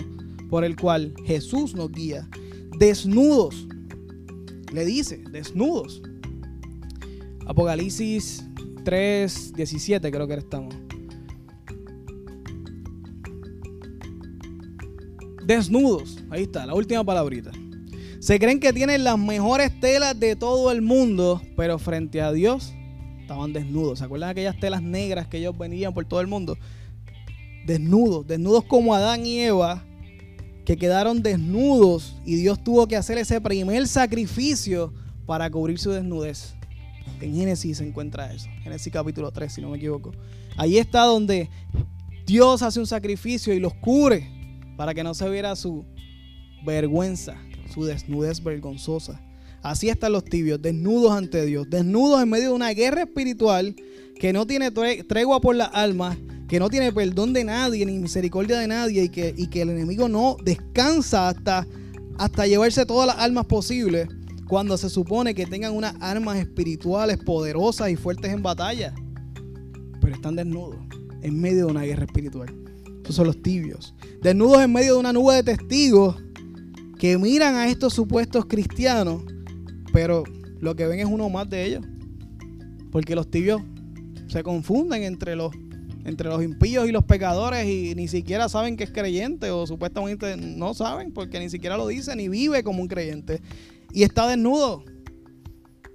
[0.48, 2.26] por el cual Jesús nos guía.
[2.78, 3.68] Desnudos,
[4.72, 6.00] le dice, desnudos.
[7.46, 8.42] Apocalipsis
[8.84, 10.74] 3, 17 creo que estamos.
[15.44, 17.50] Desnudos, ahí está, la última palabrita.
[18.18, 22.72] Se creen que tienen las mejores telas de todo el mundo, pero frente a Dios
[23.28, 23.98] estaban desnudos.
[23.98, 26.56] ¿Se acuerdan aquellas telas negras que ellos venían por todo el mundo?
[27.66, 29.84] Desnudos, desnudos como Adán y Eva,
[30.64, 34.94] que quedaron desnudos y Dios tuvo que hacer ese primer sacrificio
[35.26, 36.54] para cubrir su desnudez.
[37.20, 38.48] En Génesis se encuentra eso.
[38.62, 40.12] Génesis capítulo 3, si no me equivoco.
[40.56, 41.50] Ahí está donde
[42.24, 44.26] Dios hace un sacrificio y los cubre
[44.78, 45.84] para que no se viera su
[46.64, 47.36] vergüenza,
[47.74, 49.20] su desnudez vergonzosa.
[49.62, 53.74] Así están los tibios, desnudos ante Dios, desnudos en medio de una guerra espiritual
[54.18, 56.16] que no tiene tregua por las almas,
[56.48, 59.70] que no tiene perdón de nadie ni misericordia de nadie y que, y que el
[59.70, 61.66] enemigo no descansa hasta,
[62.18, 64.08] hasta llevarse todas las almas posibles
[64.48, 68.94] cuando se supone que tengan unas armas espirituales poderosas y fuertes en batalla,
[70.00, 70.78] pero están desnudos
[71.22, 72.48] en medio de una guerra espiritual.
[73.02, 73.94] Esos son los tibios.
[74.22, 76.16] Desnudos en medio de una nube de testigos
[76.98, 79.22] que miran a estos supuestos cristianos,
[79.92, 80.24] pero
[80.60, 81.84] lo que ven es uno más de ellos.
[82.90, 83.60] Porque los tibios
[84.28, 85.52] se confunden entre los,
[86.04, 90.36] entre los impíos y los pecadores y ni siquiera saben que es creyente o supuestamente
[90.36, 93.40] no saben porque ni siquiera lo dice ni vive como un creyente
[93.92, 94.84] y está desnudo.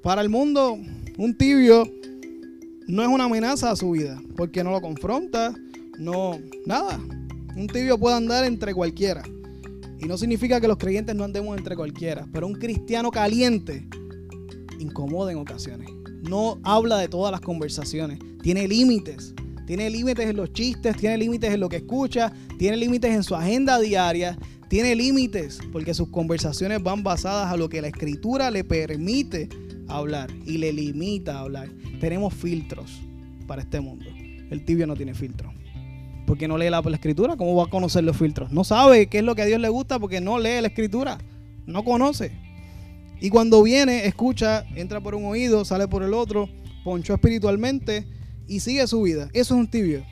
[0.02, 0.78] Para el mundo,
[1.18, 1.90] un tibio
[2.88, 5.54] no es una amenaza a su vida, porque no lo confronta,
[5.98, 7.00] no, nada.
[7.56, 9.24] Un tibio puede andar entre cualquiera.
[10.04, 13.88] Y no significa que los creyentes no andemos entre cualquiera, pero un cristiano caliente
[14.80, 15.90] incomoda en ocasiones.
[16.22, 19.34] No habla de todas las conversaciones, tiene límites.
[19.66, 23.34] Tiene límites en los chistes, tiene límites en lo que escucha, tiene límites en su
[23.34, 24.38] agenda diaria,
[24.68, 29.48] tiene límites porque sus conversaciones van basadas a lo que la escritura le permite
[29.88, 31.70] hablar y le limita a hablar.
[32.02, 33.00] Tenemos filtros
[33.48, 34.06] para este mundo.
[34.50, 35.54] El tibio no tiene filtro.
[36.26, 38.52] Porque no lee la, escritura, ¿cómo va a conocer los filtros?
[38.52, 41.18] No sabe qué es lo que a Dios le gusta porque no lee la escritura.
[41.66, 42.32] No conoce.
[43.20, 46.50] Y cuando viene, escucha, entra por un oído, sale por el otro,
[46.84, 48.06] ponchó espiritualmente
[48.48, 49.30] y sigue su vida.
[49.34, 50.04] Eso es un tibio.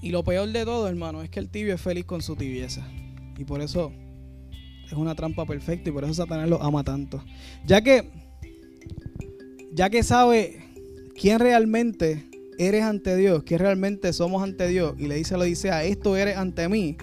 [0.00, 2.86] Y lo peor de todo, hermano, es que el tibio es feliz con su tibieza.
[3.38, 3.90] Y por eso
[4.86, 7.24] es una trampa perfecta y por eso Satanás lo ama tanto.
[7.66, 8.10] Ya que,
[9.72, 10.63] ya que sabe
[11.18, 15.70] quién realmente eres ante Dios, quién realmente somos ante Dios, y le dice, lo dice
[15.70, 16.96] a esto eres ante mí,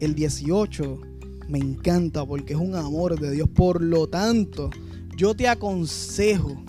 [0.00, 1.00] el 18
[1.48, 3.48] me encanta porque es un amor de Dios.
[3.48, 4.70] Por lo tanto,
[5.16, 6.62] yo te aconsejo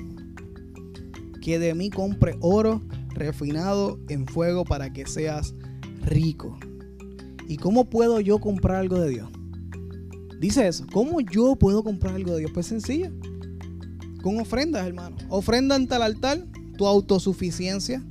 [1.42, 5.56] que de mí compre oro refinado en fuego para que seas
[6.06, 6.58] rico.
[7.48, 9.30] ¿Y cómo puedo yo comprar algo de Dios?
[10.40, 10.86] Dice eso.
[10.92, 12.52] ¿Cómo yo puedo comprar algo de Dios?
[12.54, 13.12] Pues sencillo.
[14.22, 15.16] Con ofrendas, hermano.
[15.30, 16.46] Ofrenda ante el altar
[16.84, 18.04] tu autosuficiencia.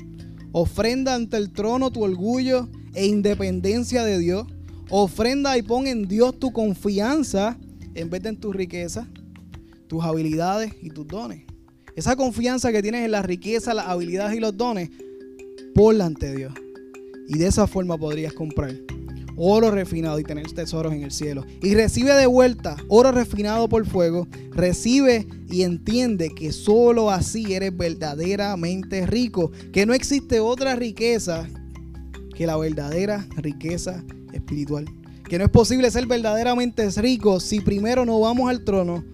[0.52, 4.46] Ofrenda ante el trono tu orgullo e independencia de Dios.
[4.88, 7.58] Ofrenda y pon en Dios tu confianza
[7.94, 9.06] en vez de en tu riqueza,
[9.88, 11.44] tus habilidades y tus dones.
[11.96, 14.88] Esa confianza que tienes en la riqueza, las habilidades y los dones,
[15.74, 16.54] ponla ante Dios.
[17.28, 18.74] Y de esa forma podrías comprar
[19.36, 21.44] oro refinado y tener tesoros en el cielo.
[21.62, 24.28] Y recibe de vuelta oro refinado por fuego.
[24.50, 29.50] Recibe y entiende que solo así eres verdaderamente rico.
[29.72, 31.46] Que no existe otra riqueza
[32.34, 34.02] que la verdadera riqueza
[34.32, 34.86] espiritual.
[35.28, 39.04] Que no es posible ser verdaderamente rico si primero no vamos al trono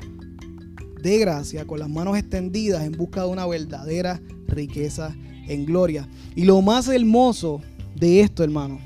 [1.02, 5.14] de gracia con las manos extendidas en busca de una verdadera riqueza
[5.46, 6.08] en gloria.
[6.34, 7.60] Y lo más hermoso
[7.94, 8.80] de esto, hermano,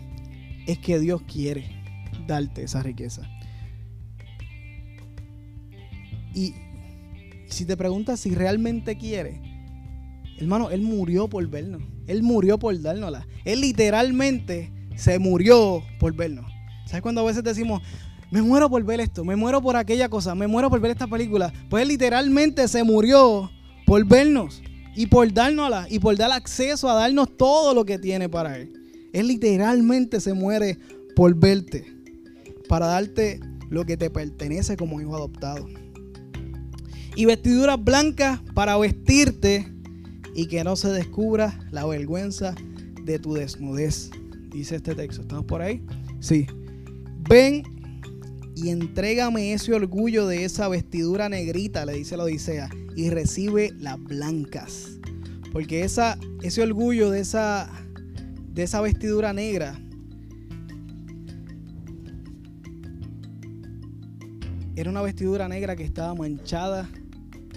[0.66, 1.64] es que Dios quiere
[2.26, 3.28] darte esa riqueza.
[6.34, 6.54] Y
[7.46, 9.40] si te preguntas si realmente quiere,
[10.38, 11.82] hermano, Él murió por vernos.
[12.06, 13.26] Él murió por dárnosla.
[13.44, 16.50] Él literalmente se murió por vernos.
[16.86, 17.82] ¿Sabes cuando a veces decimos,
[18.30, 21.06] me muero por ver esto, me muero por aquella cosa, me muero por ver esta
[21.06, 21.52] película?
[21.68, 23.50] Pues Él literalmente se murió
[23.86, 24.62] por vernos
[24.94, 28.81] y por dárnosla y por dar acceso a darnos todo lo que tiene para Él.
[29.12, 30.78] Él literalmente se muere
[31.14, 31.84] por verte,
[32.68, 35.66] para darte lo que te pertenece como hijo adoptado.
[37.14, 39.68] Y vestiduras blancas para vestirte
[40.34, 42.54] y que no se descubra la vergüenza
[43.04, 44.10] de tu desnudez.
[44.50, 45.22] Dice este texto.
[45.22, 45.82] ¿Estamos por ahí?
[46.20, 46.46] Sí.
[47.28, 47.62] Ven
[48.54, 54.02] y entrégame ese orgullo de esa vestidura negrita, le dice la Odisea, y recibe las
[54.02, 54.98] blancas.
[55.52, 57.70] Porque esa, ese orgullo de esa
[58.52, 59.78] de esa vestidura negra.
[64.74, 66.88] Era una vestidura negra que estaba manchada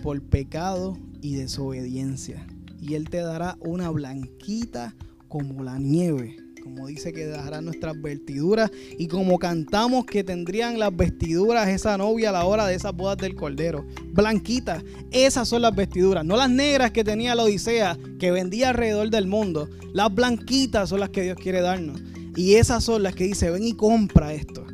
[0.04, 2.46] por pecado y desobediencia.
[2.80, 4.93] Y Él te dará una blanquita
[5.28, 10.97] como la nieve como dice que dejarán nuestras vestiduras y como cantamos que tendrían las
[10.97, 13.86] vestiduras esa novia a la hora de esas bodas del Cordero.
[14.13, 19.11] Blanquitas, esas son las vestiduras, no las negras que tenía la Odisea que vendía alrededor
[19.11, 19.70] del mundo.
[19.93, 22.01] Las blanquitas son las que Dios quiere darnos.
[22.36, 24.66] Y esas son las que dice, ven y compra esto.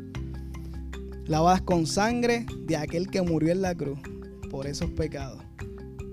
[1.26, 3.98] Lavadas con sangre de aquel que murió en la cruz
[4.50, 5.42] por esos pecados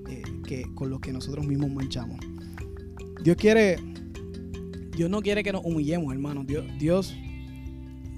[0.09, 2.19] eh, que, con los que nosotros mismos manchamos.
[3.23, 3.77] Dios quiere
[4.99, 6.43] Dios no quiere que nos humillemos, hermano.
[6.43, 7.15] Dios, Dios,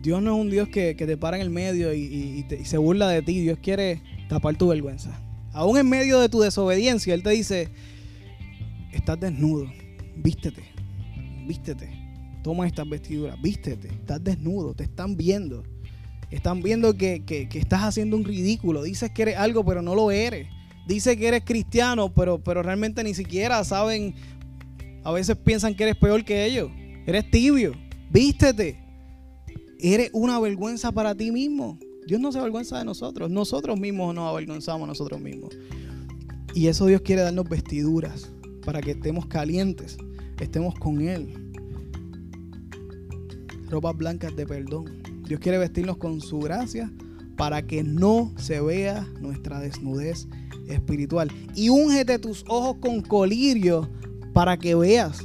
[0.04, 3.40] no es un Dios que, te para en el medio y, se burla de ti.
[3.40, 5.12] Dios quiere tapar tu vergüenza.
[5.54, 7.70] Aún en medio de tu desobediencia, Él te dice,
[8.92, 9.72] estás desnudo,
[10.16, 10.64] vístete,
[11.46, 11.88] vístete.
[12.44, 15.62] Toma estas vestiduras, vístete, estás desnudo, te están viendo.
[16.32, 18.82] Están viendo que, que, estás haciendo un ridículo.
[18.82, 20.48] Dices que eres algo, pero no lo eres.
[20.88, 24.16] Dices que eres cristiano, pero, pero realmente ni siquiera saben
[25.04, 26.72] a veces piensan que eres peor que ellos.
[27.06, 27.74] Eres tibio.
[28.12, 28.78] Vístete.
[29.80, 31.80] Eres una vergüenza para ti mismo.
[32.08, 33.30] Dios no se avergüenza de nosotros.
[33.30, 35.58] Nosotros mismos nos avergonzamos nosotros mismos.
[36.54, 38.32] Y eso Dios quiere darnos vestiduras
[38.66, 39.98] para que estemos calientes,
[40.40, 41.52] estemos con Él.
[43.70, 45.02] Ropas blancas de perdón.
[45.28, 46.92] Dios quiere vestirnos con su gracia
[47.38, 50.28] para que no se vea nuestra desnudez
[50.68, 51.32] espiritual.
[51.56, 53.90] Y úngete tus ojos con colirio
[54.34, 55.20] para que veas,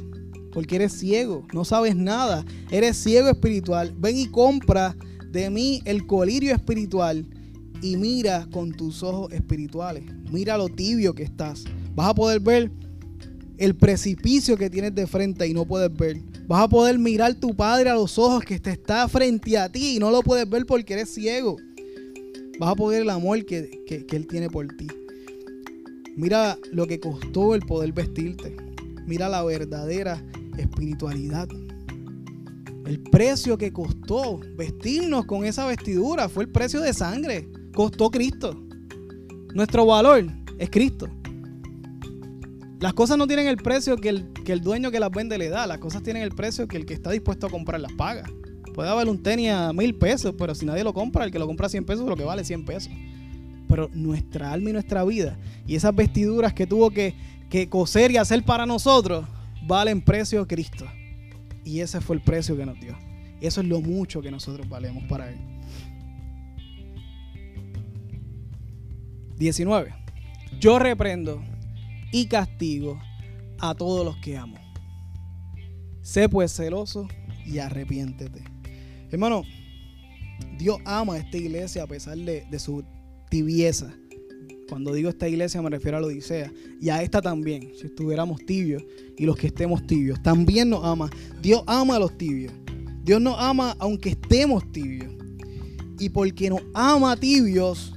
[0.51, 3.93] porque eres ciego, no sabes nada, eres ciego espiritual.
[3.97, 4.95] Ven y compra
[5.31, 7.25] de mí el colirio espiritual
[7.81, 10.03] y mira con tus ojos espirituales.
[10.31, 11.63] Mira lo tibio que estás.
[11.95, 12.71] Vas a poder ver
[13.57, 16.21] el precipicio que tienes de frente y no puedes ver.
[16.47, 19.95] Vas a poder mirar tu padre a los ojos que te está frente a ti
[19.95, 21.57] y no lo puedes ver porque eres ciego.
[22.59, 24.87] Vas a poder el amor que, que Él tiene por ti.
[26.15, 28.66] Mira lo que costó el poder vestirte.
[29.07, 30.21] Mira la verdadera
[30.57, 31.47] espiritualidad.
[32.85, 37.49] El precio que costó vestirnos con esa vestidura fue el precio de sangre.
[37.73, 38.61] Costó Cristo.
[39.53, 40.25] Nuestro valor
[40.59, 41.07] es Cristo.
[42.81, 45.47] Las cosas no tienen el precio que el, que el dueño que las vende le
[45.47, 45.65] da.
[45.67, 48.29] Las cosas tienen el precio que el que está dispuesto a comprar las paga.
[48.73, 51.47] Puede haber un tenis a mil pesos, pero si nadie lo compra, el que lo
[51.47, 52.91] compra a 100 pesos, lo que vale 100 pesos.
[53.69, 57.15] Pero nuestra alma y nuestra vida y esas vestiduras que tuvo que,
[57.49, 59.25] que coser y hacer para nosotros
[59.65, 60.85] valen precio Cristo.
[61.63, 62.97] Y ese fue el precio que nos dio.
[63.41, 65.37] Eso es lo mucho que nosotros valemos para Él.
[69.37, 69.93] 19.
[70.59, 71.43] Yo reprendo
[72.11, 72.99] y castigo
[73.59, 74.57] a todos los que amo.
[76.01, 77.07] Sé pues celoso
[77.45, 78.43] y arrepiéntete.
[79.11, 79.43] Hermano,
[80.57, 82.83] Dios ama a esta iglesia a pesar de, de su
[83.29, 83.93] tibieza
[84.67, 86.51] cuando digo esta iglesia me refiero a la Odisea
[86.81, 88.83] y a esta también, si estuviéramos tibios
[89.17, 90.21] y los que estemos tibios.
[90.21, 91.09] También nos ama.
[91.41, 92.53] Dios ama a los tibios.
[93.03, 95.13] Dios nos ama aunque estemos tibios.
[95.99, 97.93] Y porque nos ama tibios,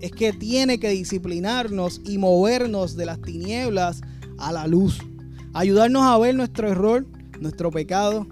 [0.00, 4.00] es que tiene que disciplinarnos y movernos de las tinieblas
[4.38, 4.98] a la luz.
[5.52, 7.06] Ayudarnos a ver nuestro error,
[7.40, 8.26] nuestro pecado,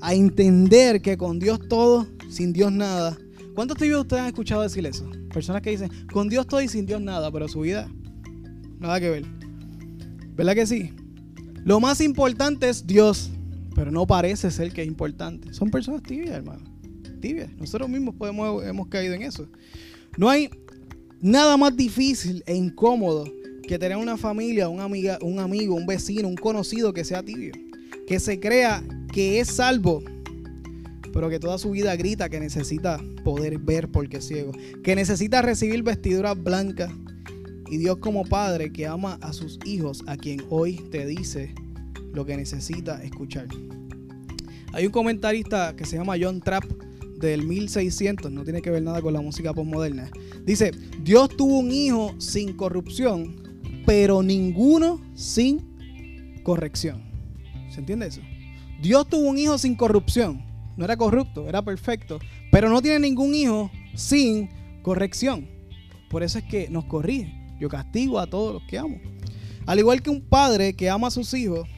[0.00, 3.16] a entender que con Dios todo, sin Dios nada.
[3.54, 5.08] ¿Cuántos tibios ustedes han escuchado decir eso?
[5.36, 7.90] Personas que dicen, con Dios todo y sin Dios nada, pero su vida,
[8.78, 9.26] nada que ver.
[10.34, 10.94] ¿Verdad que sí?
[11.62, 13.30] Lo más importante es Dios,
[13.74, 15.52] pero no parece ser que es importante.
[15.52, 16.64] Son personas tibias, hermano.
[17.20, 17.54] Tibias.
[17.58, 19.46] Nosotros mismos podemos, hemos caído en eso.
[20.16, 20.48] No hay
[21.20, 23.30] nada más difícil e incómodo
[23.68, 27.52] que tener una familia, un, amiga, un amigo, un vecino, un conocido que sea tibio.
[28.06, 28.82] Que se crea
[29.12, 30.02] que es salvo,
[31.16, 34.52] pero que toda su vida grita que necesita poder ver porque es ciego.
[34.84, 36.92] Que necesita recibir vestiduras blancas
[37.70, 41.54] y Dios como Padre que ama a sus hijos, a quien hoy te dice
[42.12, 43.48] lo que necesita escuchar.
[44.74, 46.64] Hay un comentarista que se llama John Trapp
[47.18, 50.10] del 1600, no tiene que ver nada con la música postmoderna.
[50.44, 50.70] Dice,
[51.02, 53.36] Dios tuvo un hijo sin corrupción,
[53.86, 57.02] pero ninguno sin corrección.
[57.70, 58.20] ¿Se entiende eso?
[58.82, 60.45] Dios tuvo un hijo sin corrupción.
[60.76, 62.18] No era corrupto, era perfecto.
[62.50, 64.48] Pero no tiene ningún hijo sin
[64.82, 65.48] corrección.
[66.10, 67.32] Por eso es que nos corrige.
[67.58, 68.98] Yo castigo a todos los que amo.
[69.66, 71.68] Al igual que un padre que ama a sus hijos,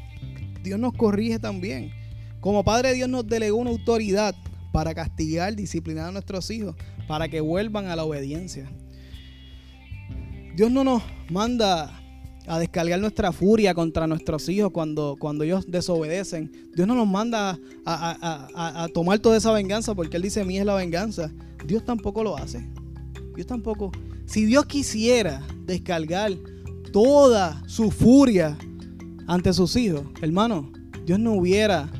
[0.63, 1.93] Dios nos corrige también.
[2.41, 4.35] Como Padre Dios nos delegó una autoridad
[4.73, 6.77] para castigar, disciplinar a nuestros hijos,
[7.07, 8.71] para que vuelvan a la obediencia.
[10.55, 11.98] Dios no nos manda
[12.49, 16.51] a descargar nuestra furia contra nuestros hijos cuando, cuando ellos desobedecen.
[16.75, 20.65] Dios no nos manda a, a, tomar toda esa venganza porque Él dice, mí es
[20.65, 21.31] la venganza.
[21.67, 22.67] Dios tampoco lo hace.
[23.35, 23.93] Dios tampoco.
[24.27, 26.33] Si Dios quisiera descargar
[26.93, 28.57] toda su furia
[29.27, 30.73] ante sus hijos, hermano,
[31.05, 31.91] Dios no hubiera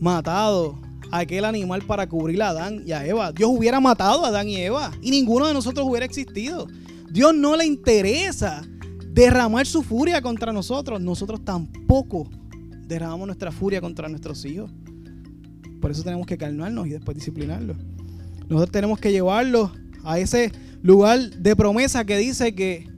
[0.00, 0.78] matado
[1.10, 3.32] a aquel animal para cubrir a Adán y a Eva.
[3.32, 6.66] Dios hubiera matado a Adán y Eva y ninguno de nosotros hubiera existido.
[7.10, 8.66] Dios no le interesa
[9.14, 11.00] derramar su furia contra nosotros.
[11.00, 12.28] Nosotros tampoco
[12.86, 14.70] derramamos nuestra furia contra nuestros hijos.
[15.80, 17.76] Por eso tenemos que calmarnos y después disciplinarlos.
[18.48, 19.70] Nosotros tenemos que llevarlos
[20.02, 20.52] a ese
[20.82, 22.88] lugar de promesa que dice que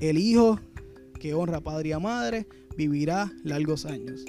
[0.00, 0.58] el hijo
[1.18, 2.46] que honra a padre y a madre
[2.76, 4.24] vivirá largos años.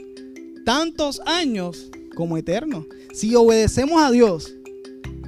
[0.66, 2.86] Tantos años como eternos.
[3.14, 4.54] Si obedecemos a Dios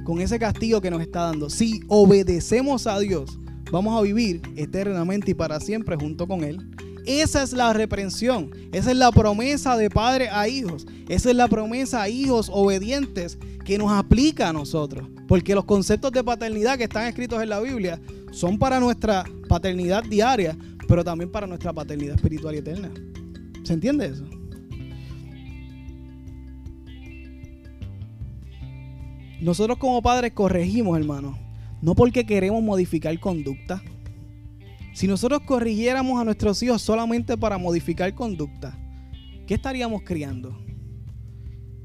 [0.04, 3.38] con ese castigo que nos está dando, si obedecemos a Dios,
[3.74, 6.70] vamos a vivir eternamente y para siempre junto con Él.
[7.06, 11.48] Esa es la reprensión, esa es la promesa de padre a hijos, esa es la
[11.48, 15.08] promesa a hijos obedientes que nos aplica a nosotros.
[15.26, 18.00] Porque los conceptos de paternidad que están escritos en la Biblia
[18.30, 20.56] son para nuestra paternidad diaria,
[20.86, 22.90] pero también para nuestra paternidad espiritual y eterna.
[23.64, 24.24] ¿Se entiende eso?
[29.40, 31.43] Nosotros como padres corregimos, hermano,
[31.84, 33.82] no porque queremos modificar conducta.
[34.94, 38.78] Si nosotros corrigiéramos a nuestros hijos solamente para modificar conducta,
[39.46, 40.58] ¿qué estaríamos criando?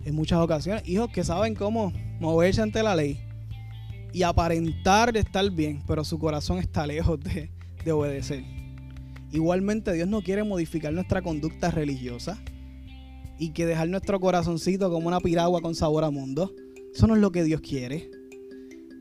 [0.05, 1.91] En muchas ocasiones, hijos que saben cómo
[2.21, 3.19] moverse ante la ley
[4.13, 7.51] y aparentar estar bien, pero su corazón está lejos de,
[7.83, 8.45] de obedecer.
[9.33, 12.41] Igualmente Dios no quiere modificar nuestra conducta religiosa
[13.37, 16.53] y que dejar nuestro corazoncito como una piragua con sabor a mundo.
[16.95, 18.09] Eso no es lo que Dios quiere.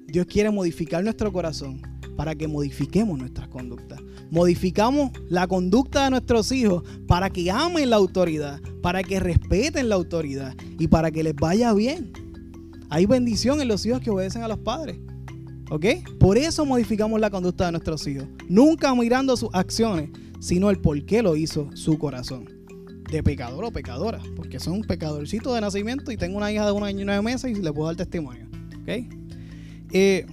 [0.09, 1.83] Dios quiere modificar nuestro corazón
[2.17, 4.01] para que modifiquemos nuestras conductas.
[4.31, 9.97] Modificamos la conducta de nuestros hijos para que amen la autoridad, para que respeten la
[9.97, 12.11] autoridad y para que les vaya bien.
[12.89, 14.99] Hay bendición en los hijos que obedecen a los padres.
[15.71, 15.85] ¿Ok?
[16.19, 18.27] Por eso modificamos la conducta de nuestros hijos.
[18.49, 20.09] Nunca mirando sus acciones,
[20.41, 22.49] sino el por qué lo hizo su corazón.
[23.11, 24.21] De pecador o pecadora.
[24.37, 27.57] Porque son pecadorcitos de nacimiento y tengo una hija de un año y nueve meses
[27.57, 28.49] y le puedo dar testimonio.
[28.81, 29.28] ¿Ok?
[29.93, 30.26] Eh,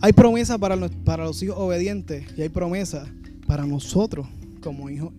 [0.00, 3.06] hay promesa para los, para los hijos obedientes y hay promesa
[3.46, 4.26] para nosotros
[4.62, 5.12] como hijos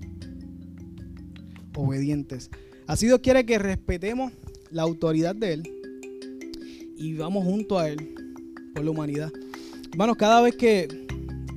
[1.76, 2.50] obedientes.
[2.88, 4.32] Así Dios quiere que respetemos
[4.72, 5.64] la autoridad de Él
[6.98, 8.16] y vamos junto a Él
[8.74, 9.32] por la humanidad.
[9.92, 11.08] Hermanos, cada vez que,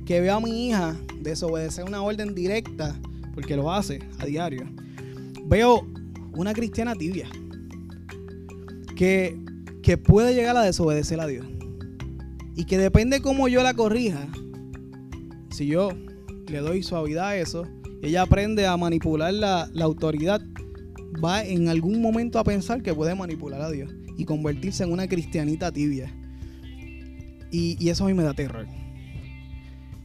[0.05, 2.99] que veo a mi hija desobedecer una orden directa,
[3.33, 4.67] porque lo hace a diario,
[5.45, 5.87] veo
[6.33, 7.27] una cristiana tibia
[8.95, 9.37] que,
[9.91, 11.45] que puede llegar a desobedecer a Dios.
[12.55, 14.25] Y que depende cómo yo la corrija,
[15.49, 15.89] si yo
[16.47, 17.67] le doy suavidad a eso,
[18.01, 20.39] ella aprende a manipular la, la autoridad,
[21.21, 25.09] va en algún momento a pensar que puede manipular a Dios y convertirse en una
[25.09, 26.09] cristianita tibia.
[27.51, 28.67] Y, eso a mí me da terror.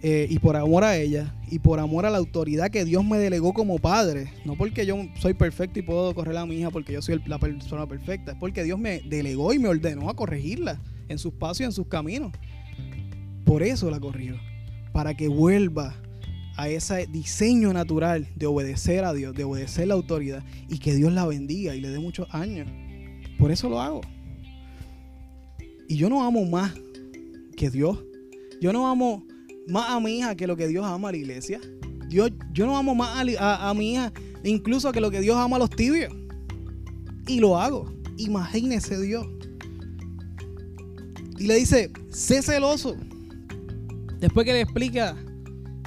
[0.03, 3.19] Eh, y por amor a ella y por amor a la autoridad que Dios me
[3.19, 6.93] delegó como padre, no porque yo soy perfecto y puedo correr a mi hija porque
[6.93, 10.81] yo soy la persona perfecta, es porque Dios me delegó y me ordenó a corregirla
[11.09, 12.33] en sus pasos y en sus caminos.
[13.45, 14.37] Por eso la corrió,
[14.93, 15.95] para que vuelva
[16.57, 21.13] a ese diseño natural de obedecer a Dios, de obedecer la autoridad y que Dios
[21.13, 22.69] la bendiga y le dé muchos años.
[23.39, 24.01] Por eso lo hago.
[25.89, 26.75] Y yo no amo más
[27.57, 27.99] que Dios.
[28.61, 29.25] Yo no amo
[29.69, 31.61] más a mi hija que lo que Dios ama a la iglesia.
[32.09, 34.13] Dios, yo no amo más a, mi hija
[34.45, 36.13] incluso que lo que Dios ama a los tibios.
[37.27, 37.93] Y lo hago.
[38.17, 39.27] Imagínese Dios.
[41.39, 42.97] Y le dice, sé celoso.
[44.21, 45.17] Después que le explica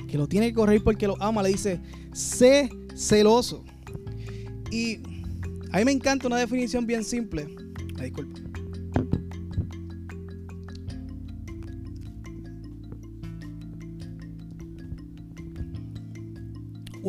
[0.08, 1.80] que lo tiene que correr porque lo ama, le dice,
[2.14, 3.64] sé celoso.
[4.72, 4.98] Y
[5.72, 7.48] a mí me encanta una definición bien simple.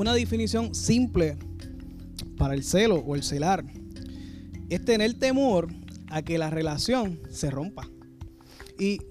[0.01, 1.36] Una definición simple
[2.38, 3.66] para el celo o el celar
[4.70, 5.68] es tener temor
[6.09, 7.86] a que la relación se rompa.
[8.78, 9.03] Y,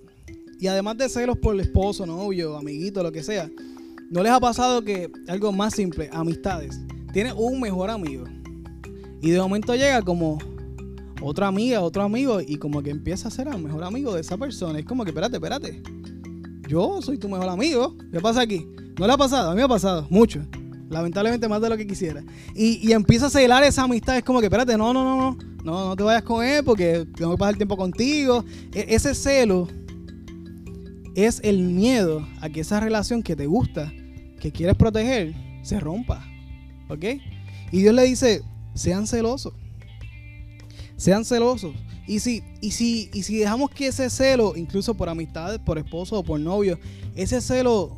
[0.59, 3.51] y además de celos por el esposo, novio, amiguito, lo que sea,
[4.09, 6.81] ¿No les ha pasado que algo más simple, amistades?
[7.13, 8.23] Tienes un mejor amigo
[9.21, 10.39] y de momento llega como
[11.21, 14.37] otra amiga, otro amigo y como que empieza a ser el mejor amigo de esa
[14.37, 14.79] persona.
[14.79, 15.83] Es como que, espérate, espérate.
[16.67, 17.95] Yo soy tu mejor amigo.
[18.11, 18.65] ¿Qué pasa aquí?
[18.97, 19.51] ¿No le ha pasado?
[19.51, 20.41] A mí me ha pasado, mucho.
[20.89, 22.23] Lamentablemente más de lo que quisiera.
[22.55, 24.17] Y, empieza a celar esa amistad.
[24.17, 25.49] Es como que, espérate, no, no, no, no.
[25.63, 28.43] No, no te vayas con él porque tengo que pasar tiempo contigo.
[28.73, 29.67] E, ese celo
[31.15, 33.91] es el miedo a que esa relación que te gusta
[34.39, 36.25] que quieres proteger se rompa.
[36.87, 37.05] ¿Ok?
[37.71, 38.41] Y Dios le dice,
[38.73, 39.53] sean celosos.
[40.95, 41.75] Sean celosos.
[42.07, 46.17] Y si, y si, y si dejamos que ese celo, incluso por amistades, por esposo
[46.17, 46.79] o por novio,
[47.15, 47.97] ese celo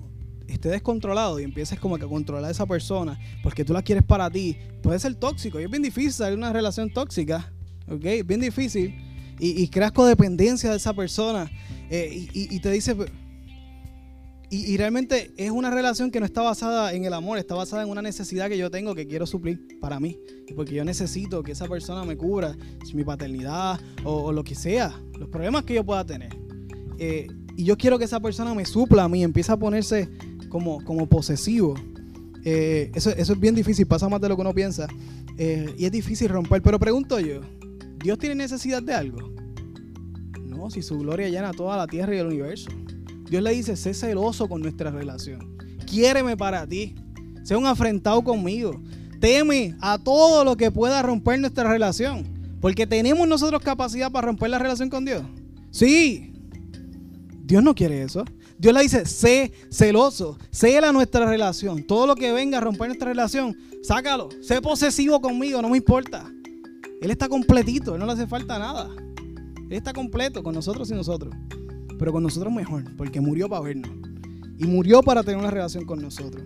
[0.54, 4.04] esté descontrolado y empieces como que a controlar a esa persona porque tú la quieres
[4.04, 5.60] para ti, puede ser tóxico.
[5.60, 7.52] Y es bien difícil salir de una relación tóxica.
[7.88, 8.26] ¿Ok?
[8.26, 8.95] Bien difícil.
[9.39, 11.52] Y, y creas codependencia de esa persona.
[11.89, 12.95] Eh, y, y, te dice,
[14.49, 17.89] y, realmente es una relación que no está basada en el amor, está basada en
[17.89, 20.20] una necesidad que yo tengo que quiero suplir para mí.
[20.56, 22.56] Porque yo necesito que esa persona me cubra
[22.93, 26.36] mi paternidad o, lo que sea, los problemas que yo pueda tener.
[26.97, 30.10] Eh, y yo quiero que esa persona me supla a mí, empieza a ponerse
[30.52, 31.74] como, como posesivo.
[32.43, 34.88] Eh, eso, es bien difícil, pasa más de lo que uno piensa.
[35.38, 36.62] Eh, y es difícil romper.
[36.62, 37.41] Pero pregunto yo,
[38.04, 39.32] ¿Dios tiene necesidad de algo?
[40.45, 42.70] No, si su gloria llena toda la tierra y el universo.
[43.30, 45.58] Dios le dice, sé celoso con nuestra relación.
[45.88, 46.95] Quiéreme para ti.
[47.43, 48.82] Sé un afrentado conmigo.
[49.20, 52.26] Teme a todo lo que pueda romper nuestra relación.
[52.60, 55.24] Porque tenemos nosotros capacidad para romper la relación con Dios.
[55.72, 56.34] Sí.
[57.43, 58.26] Dios no quiere eso.
[58.62, 61.84] Dios le dice, sé celoso, cela nuestra relación.
[61.84, 64.30] Todo lo que venga a romper nuestra relación, sácalo.
[64.41, 66.32] Sé posesivo conmigo, no me importa.
[67.01, 68.89] Él está completito, no le hace falta nada.
[69.70, 71.36] Él está completo con nosotros y nosotros
[72.01, 73.91] pero con nosotros mejor, porque murió para vernos.
[74.57, 76.43] Y murió para tener una relación con nosotros.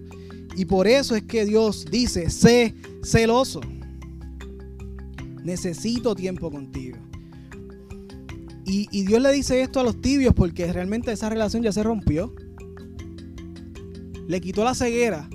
[0.57, 3.61] Y por eso es que Dios dice, sé celoso.
[5.45, 6.97] Necesito tiempo contigo.
[8.67, 12.33] Y, Dios le dice esto a los tibios porque realmente esa relación ya se rompió.
[14.27, 15.29] Le quitó la ceguera.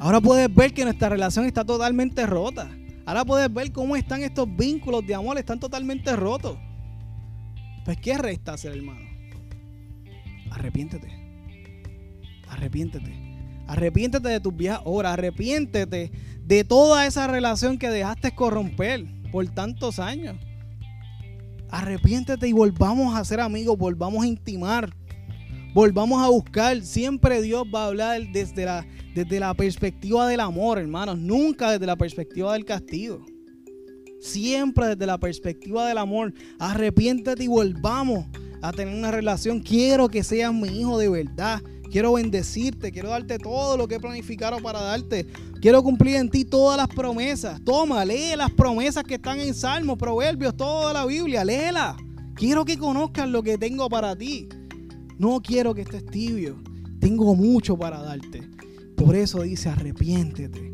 [0.00, 2.70] Ahora puedes ver que nuestra relación está totalmente rota.
[3.04, 6.56] Ahora puedes ver cómo están estos vínculos de amor, están totalmente rotos.
[7.84, 9.12] Pues ¿qué resta hacer, hermano?
[10.50, 11.08] arrepiéntete.
[12.48, 13.12] Arrepiéntete.
[13.66, 15.14] Arrepiéntete de tus viejas obras.
[15.14, 16.10] Arrepiéntete
[16.44, 20.36] de toda esa relación que dejaste corromper por tantos años.
[21.72, 24.94] Arrepiéntete y volvamos a ser amigos, volvamos a intimar,
[25.72, 26.82] volvamos a buscar.
[26.82, 31.86] Siempre Dios va a hablar desde la, desde la perspectiva del amor, hermanos, nunca desde
[31.86, 33.24] la perspectiva del castigo.
[34.20, 36.34] Siempre desde la perspectiva del amor.
[36.58, 38.26] Arrepiéntete y volvamos
[38.60, 39.60] a tener una relación.
[39.60, 41.62] Quiero que seas mi hijo de verdad.
[41.92, 45.26] Quiero bendecirte, quiero darte todo lo que he planificado para darte.
[45.60, 47.62] Quiero cumplir en ti todas las promesas.
[47.62, 51.96] Toma, lee las promesas que están en Salmos, Proverbios, toda la Biblia, léela.
[52.34, 54.48] Quiero que conozcas lo que tengo para ti.
[55.18, 56.62] No quiero que estés tibio.
[56.98, 58.40] Tengo mucho para darte.
[58.96, 60.72] Por eso dice, arrepiéntete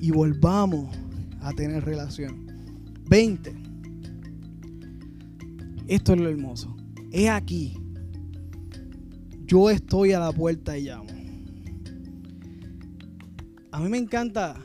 [0.00, 0.94] y volvamos
[1.42, 2.44] a tener relación.
[3.06, 3.54] 20.
[5.86, 6.74] Esto es lo hermoso
[7.14, 7.78] he aquí,
[9.46, 11.10] yo estoy a la puerta y llamo.
[13.70, 14.56] A mí me encanta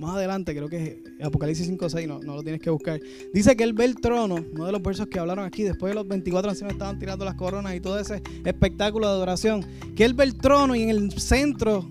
[0.00, 2.98] más adelante, creo que es Apocalipsis 5 6, no, no lo tienes que buscar.
[3.34, 5.94] Dice que él ve el trono, uno de los versos que hablaron aquí, después de
[5.94, 9.64] los 24 ancianos estaban tirando las coronas y todo ese espectáculo de adoración,
[9.94, 11.88] que él ve el trono y en el centro,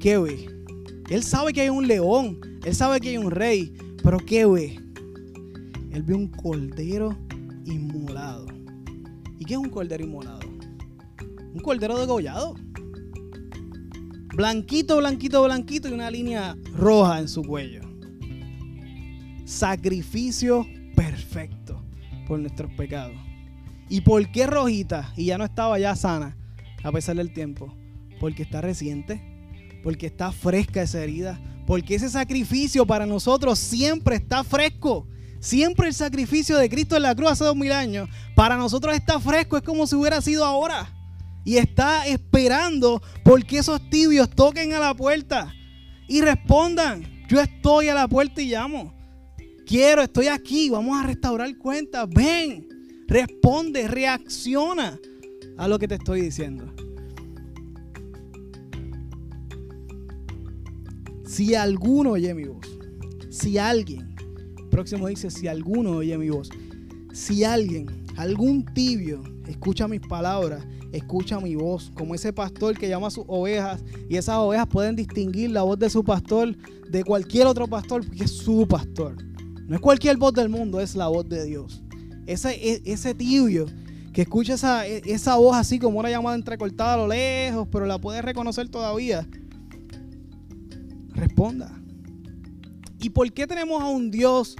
[0.00, 0.48] ¿qué ve?
[1.10, 3.72] Él sabe que hay un león, él sabe que hay un rey,
[4.02, 4.80] pero ¿qué ve?
[5.92, 7.16] Él ve un cordero
[7.64, 8.57] inmolado.
[9.38, 10.40] ¿Y qué es un cordero inmolado?
[11.54, 12.54] Un cordero degollado.
[14.34, 17.82] Blanquito, blanquito, blanquito y una línea roja en su cuello.
[19.44, 21.82] Sacrificio perfecto
[22.26, 23.16] por nuestros pecados.
[23.88, 25.12] ¿Y por qué rojita?
[25.16, 26.36] Y ya no estaba ya sana
[26.82, 27.74] a pesar del tiempo.
[28.20, 29.22] Porque está reciente.
[29.82, 31.40] Porque está fresca esa herida.
[31.66, 35.06] Porque ese sacrificio para nosotros siempre está fresco.
[35.40, 38.08] Siempre el sacrificio de Cristo en la cruz hace dos mil años.
[38.34, 39.56] Para nosotros está fresco.
[39.56, 40.92] Es como si hubiera sido ahora
[41.44, 45.54] y está esperando porque esos tibios toquen a la puerta
[46.06, 48.94] y respondan, yo estoy a la puerta y llamo.
[49.66, 52.08] Quiero, estoy aquí, vamos a restaurar cuentas.
[52.08, 52.68] Ven,
[53.06, 54.98] responde, reacciona
[55.58, 56.72] a lo que te estoy diciendo.
[61.26, 62.66] Si alguno oye mi voz,
[63.30, 64.14] si alguien,
[64.78, 66.50] próximo dice, si alguno oye mi voz,
[67.12, 73.08] si alguien, algún tibio, escucha mis palabras escucha mi voz, como ese pastor que llama
[73.08, 76.56] a sus ovejas y esas ovejas pueden distinguir la voz de su pastor
[76.88, 79.16] de cualquier otro pastor porque es su pastor.
[79.66, 81.82] No es cualquier voz del mundo, es la voz de Dios.
[82.26, 83.66] Ese, e, ese tibio
[84.12, 87.84] que escucha esa, e, esa voz así como una llamada entrecortada a lo lejos, pero
[87.84, 89.28] la puede reconocer todavía,
[91.10, 91.78] responda.
[93.00, 94.56] ¿Y por qué tenemos a un Dios?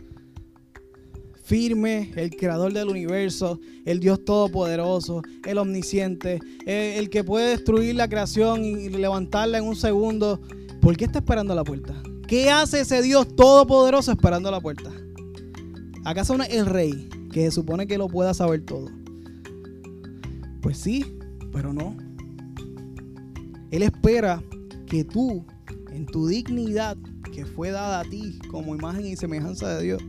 [1.48, 8.06] Firme, el creador del universo, el Dios todopoderoso, el omnisciente, el, que puede destruir la
[8.06, 10.42] creación y levantarla en un segundo.
[10.82, 11.94] ¿Por qué está esperando a la puerta?
[12.26, 14.92] ¿Qué hace ese Dios todopoderoso esperando a la puerta?
[16.04, 18.90] ¿Acaso es el rey que se supone que lo pueda saber todo?
[20.60, 21.02] Pues sí,
[21.50, 21.96] pero no.
[23.70, 24.42] Él espera
[24.86, 25.46] que tú,
[25.92, 26.98] en tu dignidad
[27.32, 30.02] que fue dada a ti como imagen y semejanza de Dios,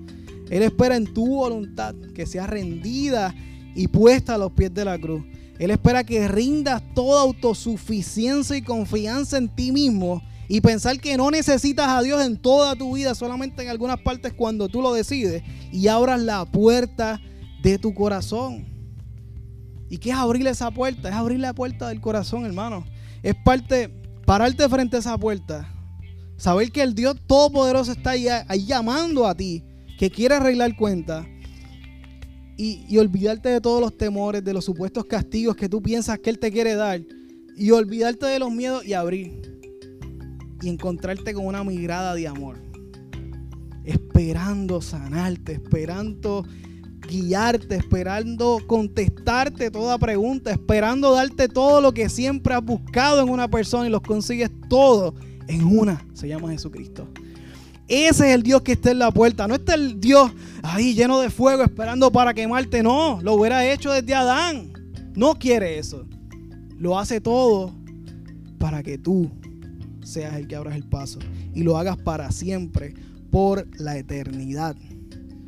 [0.49, 3.33] él espera en tu voluntad que sea rendida
[3.75, 5.23] y puesta a los pies de la cruz.
[5.59, 11.29] Él espera que rindas toda autosuficiencia y confianza en ti mismo y pensar que no
[11.29, 15.43] necesitas a Dios en toda tu vida, solamente en algunas partes cuando tú lo decides
[15.71, 17.21] y abras la puerta
[17.61, 18.67] de tu corazón.
[19.89, 21.09] ¿Y qué es abrir esa puerta?
[21.09, 22.85] Es abrir la puerta del corazón, hermano.
[23.21, 23.89] Es parte,
[24.25, 25.71] pararte frente a esa puerta.
[26.37, 29.63] Saber que el Dios Todopoderoso está ahí, ahí llamando a ti
[29.99, 31.27] que quiere arreglar cuentas
[32.55, 36.39] y, olvidarte de todos los temores, de los supuestos castigos que tú piensas que Él
[36.39, 37.01] te quiere dar
[37.57, 39.59] y olvidarte de los miedos y abrir
[40.61, 42.61] y encontrarte con una mirada de amor,
[43.83, 46.45] esperando sanarte, esperando
[47.05, 53.49] guiarte, esperando contestarte toda pregunta, esperando darte todo lo que siempre has buscado en una
[53.49, 55.13] persona y los consigues todo
[55.47, 56.05] en una.
[56.13, 57.09] Se llama Jesucristo.
[57.89, 59.47] Ese es el Dios que está en la puerta.
[59.47, 60.31] No está el Dios
[60.61, 62.83] ahí lleno de fuego esperando para quemarte.
[62.83, 64.71] No, lo hubiera hecho desde Adán.
[65.15, 66.05] No quiere eso.
[66.77, 67.73] Lo hace todo
[68.59, 69.31] para que tú
[70.03, 71.19] seas el que abras el paso
[71.53, 72.93] y lo hagas para siempre,
[73.31, 74.75] por la eternidad.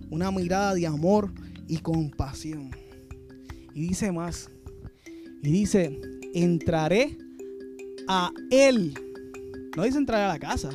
[0.09, 1.31] Una mirada de amor
[1.67, 2.71] y compasión.
[3.73, 4.49] Y dice más.
[5.43, 6.01] Y dice,
[6.33, 7.17] entraré
[8.07, 8.93] a Él.
[9.77, 10.71] No dice entrar a la casa.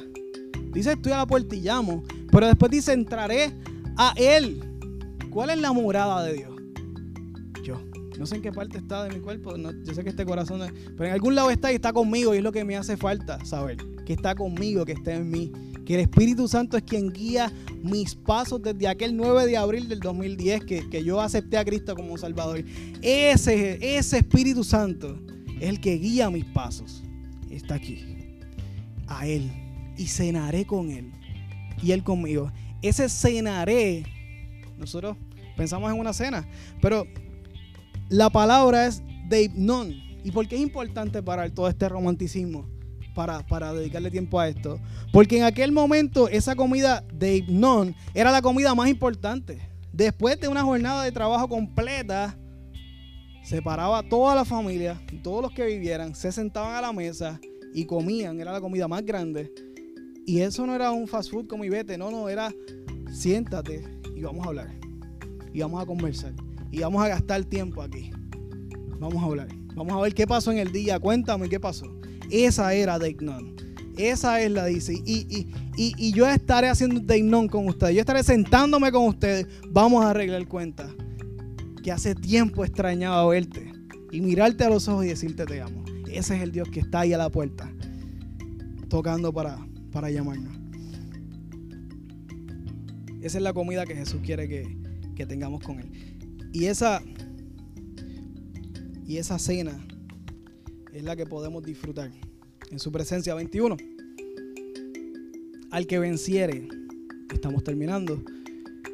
[0.73, 2.05] Dice, estoy a la puerta y llamo.
[2.31, 3.53] Pero después dice, entraré
[3.97, 4.63] a Él.
[5.31, 6.55] ¿Cuál es la morada de Dios?
[7.63, 7.81] Yo.
[8.19, 9.55] No sé en qué parte está de mi cuerpo.
[9.57, 10.61] yo sé que este corazón...
[10.97, 12.35] pero en algún lado está y está conmigo.
[12.35, 13.77] Y es lo que me hace falta saber.
[14.05, 15.53] Que está conmigo, que está en mí.
[15.85, 17.53] Que el Espíritu Santo es quien guía
[17.83, 21.95] mis pasos desde aquel 9 de abril del 2010 que, que yo acepté a Cristo
[21.95, 22.65] como Salvador.
[23.03, 25.19] Ese, ese Espíritu Santo
[25.61, 27.03] es el que guía mis pasos.
[27.51, 28.05] Está aquí.
[29.07, 29.51] A Él
[29.97, 31.13] y cenaré con Él
[31.83, 32.53] y Él conmigo.
[32.83, 34.05] Ese cenaré,
[34.79, 35.17] nosotros
[35.57, 36.47] pensamos en una cena,
[36.81, 37.07] pero
[38.09, 39.51] la palabra es de
[40.25, 42.69] ¿Y por qué es importante para todo este romanticismo?
[43.15, 44.79] Para, para, dedicarle tiempo a esto.
[45.13, 49.59] Porque en aquel momento esa comida de hipnón era la comida más importante.
[49.93, 52.37] Después de una jornada de trabajo completa,
[53.43, 57.41] se paraba toda la familia, todos los que vivieran, se sentaban a la mesa
[57.73, 58.41] y comían.
[58.41, 59.53] Era la comida más grande.
[60.27, 62.53] Y eso no era un fast food como vete, no, no, era
[63.13, 64.75] siéntate y vamos a hablar.
[65.53, 66.33] Y vamos a conversar.
[66.71, 68.11] Y vamos a gastar tiempo aquí.
[68.99, 69.49] Vamos a hablar.
[69.75, 70.99] Vamos a ver qué pasó en el día.
[70.99, 71.87] Cuéntame qué pasó.
[72.31, 73.55] Esa era Deignon.
[73.97, 74.95] Esa es la dice.
[75.05, 77.95] Y, y, yo estaré haciendo un con ustedes.
[77.95, 79.47] Yo estaré sentándome con ustedes.
[79.71, 80.91] Vamos a arreglar cuentas.
[81.83, 83.73] Que hace tiempo extrañaba verte.
[84.11, 85.85] Y mirarte a los ojos y decirte te amo.
[86.11, 87.73] Ese es el Dios que está ahí a la puerta.
[88.89, 89.59] Tocando para,
[89.97, 90.55] para llamarnos.
[93.23, 94.77] Esa es la comida que Jesús quiere que,
[95.15, 96.51] que tengamos con Él.
[96.53, 97.03] Y esa,
[99.07, 99.83] y esa cena
[100.93, 102.11] es la que podemos disfrutar
[102.71, 103.79] en su presencia 21.
[105.71, 106.69] Al que venciere,
[107.33, 108.23] estamos terminando,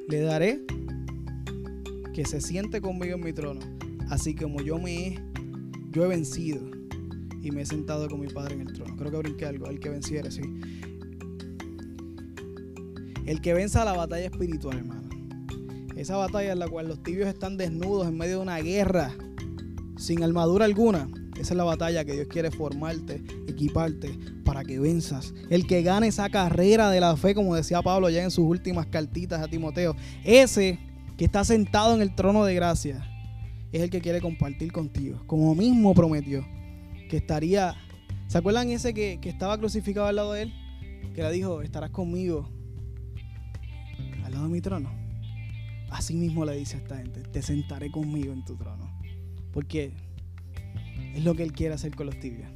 [0.09, 0.63] le daré
[2.15, 3.59] que se siente conmigo en mi trono,
[4.09, 5.19] así como yo me he,
[5.91, 6.61] yo he vencido
[7.43, 8.95] y me he sentado con mi Padre en el trono.
[8.97, 10.43] Creo que brinqué algo, al que venciere, sí.
[13.25, 15.09] El que venza la batalla espiritual, hermano.
[15.97, 19.13] Esa batalla en la cual los tibios están desnudos en medio de una guerra,
[19.97, 21.09] sin armadura alguna.
[21.35, 25.33] Esa es la batalla que Dios quiere formarte, equiparte para que venzas.
[25.51, 28.87] El que gane esa carrera de la fe, como decía Pablo ya en sus últimas
[28.87, 29.95] cartitas a Timoteo,
[30.25, 30.81] ese
[31.17, 33.09] que está sentado en el trono de gracia,
[33.71, 36.45] es el que quiere compartir contigo, como mismo prometió,
[37.09, 37.75] que estaría,
[38.27, 40.53] ¿se acuerdan ese que, que estaba crucificado al lado de él?
[41.15, 42.51] Que le dijo, estarás conmigo
[44.33, 44.91] lado mi trono.
[45.91, 48.91] Así mismo le dice a esta gente, te sentaré conmigo en tu trono.
[49.53, 49.93] Porque
[51.15, 52.49] es lo que Él quiere hacer con los tibios.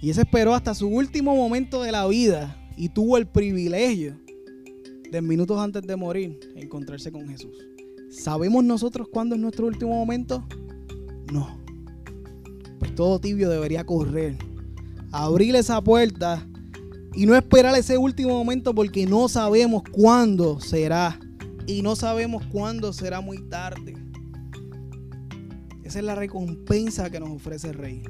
[0.00, 4.16] Y ese esperó hasta su último momento de la vida y tuvo el privilegio
[5.10, 7.56] de minutos antes de morir encontrarse con Jesús.
[8.10, 10.46] ¿Sabemos nosotros cuándo es nuestro último momento?
[11.32, 11.58] No.
[12.78, 14.36] Pues todo tibio debería correr,
[15.12, 16.46] abrir esa puerta
[17.14, 21.18] y no esperar ese último momento porque no sabemos cuándo será.
[21.66, 23.94] Y no sabemos cuándo será muy tarde.
[25.84, 28.02] Esa es la recompensa que nos ofrece el Rey.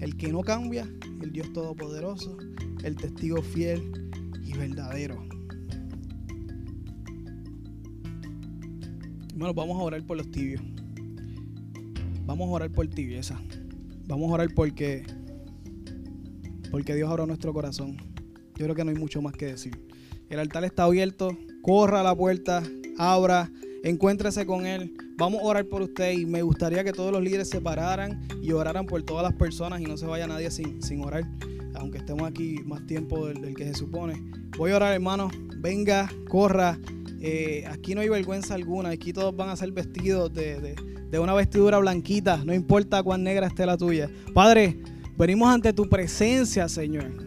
[0.00, 0.88] El que no cambia,
[1.20, 2.36] el Dios Todopoderoso,
[2.82, 4.10] el testigo fiel
[4.42, 5.22] y verdadero.
[9.34, 10.62] Bueno, vamos a orar por los tibios.
[12.24, 13.38] Vamos a orar por tibieza.
[14.08, 15.04] Vamos a orar porque,
[16.70, 18.05] porque Dios abra nuestro corazón.
[18.56, 19.78] Yo creo que no hay mucho más que decir.
[20.28, 21.36] El altar está abierto.
[21.62, 22.62] Corra a la puerta,
[22.96, 23.50] abra,
[23.82, 27.48] encuéntrese con Él Vamos a orar por usted y me gustaría que todos los líderes
[27.48, 31.02] se pararan y oraran por todas las personas y no se vaya nadie sin, sin
[31.02, 31.24] orar,
[31.74, 34.22] aunque estemos aquí más tiempo del, que se supone.
[34.58, 35.30] Voy a orar, hermano.
[35.56, 36.78] Venga, corra.
[37.22, 38.90] Eh, aquí no hay vergüenza alguna.
[38.90, 40.76] Aquí todos van a ser vestidos de,
[41.10, 44.10] de una vestidura blanquita, no importa cuán negra esté la tuya.
[44.34, 44.78] Padre,
[45.16, 47.25] venimos ante tu presencia, Señor.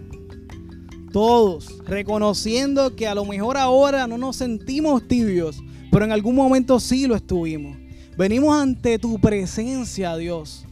[1.11, 6.79] Todos reconociendo que a lo mejor ahora no nos sentimos tibios, pero en algún momento
[6.79, 7.77] sí lo estuvimos.
[8.17, 10.65] Venimos ante tu presencia, Dios,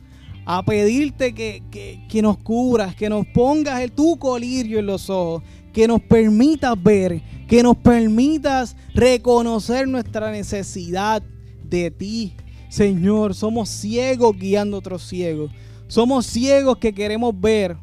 [0.46, 5.88] a pedirte que, nos cubras, que nos pongas el, tu colirio en los ojos, que
[5.88, 11.24] nos permitas ver, que nos permitas reconocer nuestra necesidad
[11.64, 12.34] de ti.
[12.70, 15.52] Señor, somos ciegos guiando a otros ciegos.
[15.88, 17.78] Somos ciegos que queremos ver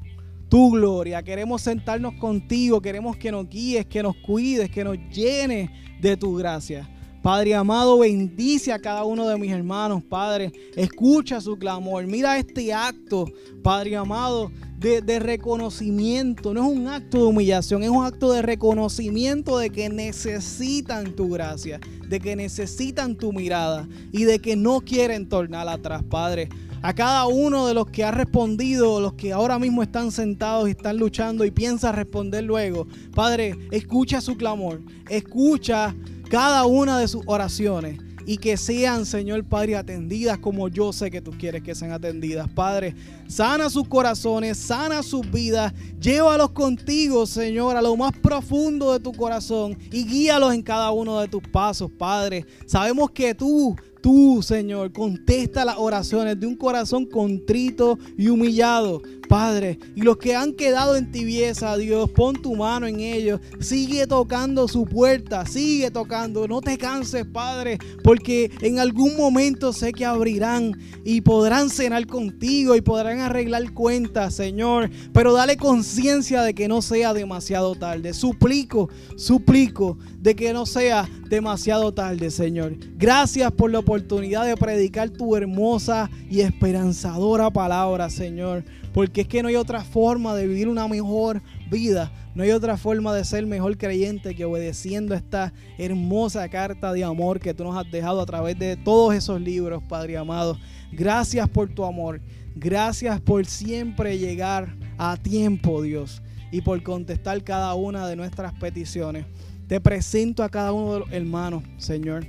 [0.54, 5.68] tu gloria, queremos sentarnos contigo, queremos que nos guíes, que nos cuides, que nos llenes
[6.00, 6.88] de tu gracia.
[7.24, 10.52] Padre amado, bendice a cada uno de mis hermanos, Padre.
[10.76, 12.06] Escucha su clamor.
[12.06, 13.24] Mira este acto,
[13.64, 16.54] Padre amado, de, de, reconocimiento.
[16.54, 21.30] No es un acto de humillación, es un acto de reconocimiento de que necesitan tu
[21.30, 26.48] gracia, de que necesitan tu mirada y de que no quieren tornar atrás, Padre.
[26.84, 30.72] A cada uno de los que ha respondido, los que ahora mismo están sentados y
[30.72, 35.96] están luchando y piensa responder luego, Padre, escucha su clamor, escucha
[36.28, 41.22] cada una de sus oraciones y que sean, Señor Padre, atendidas como yo sé que
[41.22, 42.50] tú quieres que sean atendidas.
[42.50, 42.94] Padre,
[43.28, 49.12] sana sus corazones, sana sus vidas, llévalos contigo, Señor, a lo más profundo de tu
[49.12, 52.44] corazón y guíalos en cada uno de tus pasos, Padre.
[52.66, 53.74] Sabemos que tú
[54.04, 59.00] tú, Señor, contesta las oraciones de un corazón contrito y humillado.
[59.28, 63.40] Padre, y los que han quedado en tibieza, Dios, pon tu mano en ellos.
[63.60, 66.46] Sigue tocando su puerta, sigue tocando.
[66.48, 70.72] No te canses, Padre, porque en algún momento sé que abrirán
[71.04, 74.90] y podrán cenar contigo y podrán arreglar cuentas, Señor.
[75.12, 78.12] Pero dale conciencia de que no sea demasiado tarde.
[78.14, 82.76] Suplico, suplico de que no sea demasiado tarde, Señor.
[82.96, 88.64] Gracias por la oportunidad de predicar tu hermosa y esperanzadora palabra, Señor.
[88.92, 92.12] Porque es que no hay otra forma de vivir una mejor vida.
[92.34, 97.38] No hay otra forma de ser mejor creyente que obedeciendo esta hermosa carta de amor
[97.38, 100.58] que tú nos has dejado a través de todos esos libros, Padre amado.
[100.92, 102.20] Gracias por tu amor.
[102.56, 106.20] Gracias por siempre llegar a tiempo, Dios.
[106.52, 109.26] y por contestar cada una de nuestras peticiones.
[109.66, 112.24] Te presento a cada uno de los hermanos, Señor.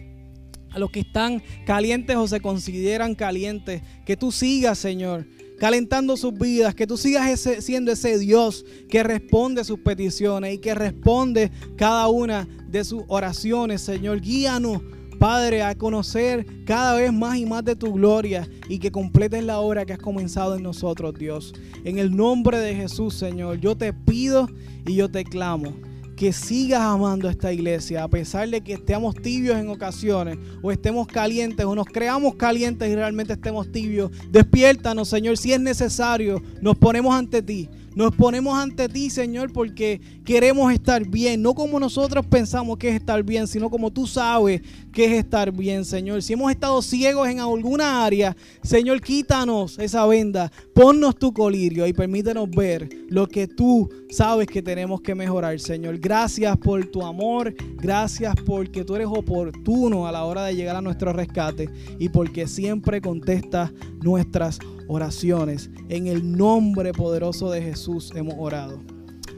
[0.72, 5.28] A los que están calientes o se consideran calientes, que tú sigas, Señor,
[5.60, 10.76] calentando sus vidas, que tú sigas siendo ese Dios que responde sus peticiones y que
[10.76, 14.22] responde cada una de sus oraciones, Señor.
[14.22, 14.82] Guíanos
[15.20, 19.60] Padre, a conocer cada vez más y más de tu gloria y que completes la
[19.60, 21.54] obra que has comenzado en nosotros, Dios.
[21.84, 24.50] En el nombre de Jesús, Señor, yo te pido
[24.86, 25.74] y yo te clamo
[26.16, 30.72] que sigas amando a esta iglesia, a pesar de que estemos tibios en ocasiones, o
[30.72, 34.12] estemos calientes, o nos creamos calientes y realmente estemos tibios.
[34.32, 37.70] Despiértanos, Señor, si es necesario, nos ponemos ante ti.
[37.96, 42.96] Nos ponemos ante ti, Señor, porque queremos estar bien, no como nosotros pensamos que es
[42.96, 46.22] estar bien, sino como tú sabes que es estar bien, Señor.
[46.22, 51.94] Si hemos estado ciegos en alguna área, Señor, quítanos esa venda, ponnos tu colirio y
[51.94, 55.98] permítenos ver lo que tú sabes que tenemos que mejorar, Señor.
[55.98, 60.82] Gracias por tu amor, gracias porque tú eres oportuno a la hora de llegar a
[60.82, 63.72] nuestro rescate y porque siempre contestas
[64.02, 65.70] nuestras oraciones.
[65.90, 68.82] En el nombre poderoso de Jesús hemos orado.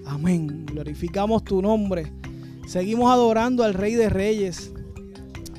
[0.06, 0.66] Amén.
[0.66, 2.12] Glorificamos tu nombre.
[2.68, 4.72] Seguimos adorando al Rey de Reyes,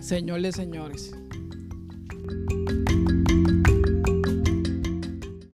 [0.00, 1.12] Señor de Señores.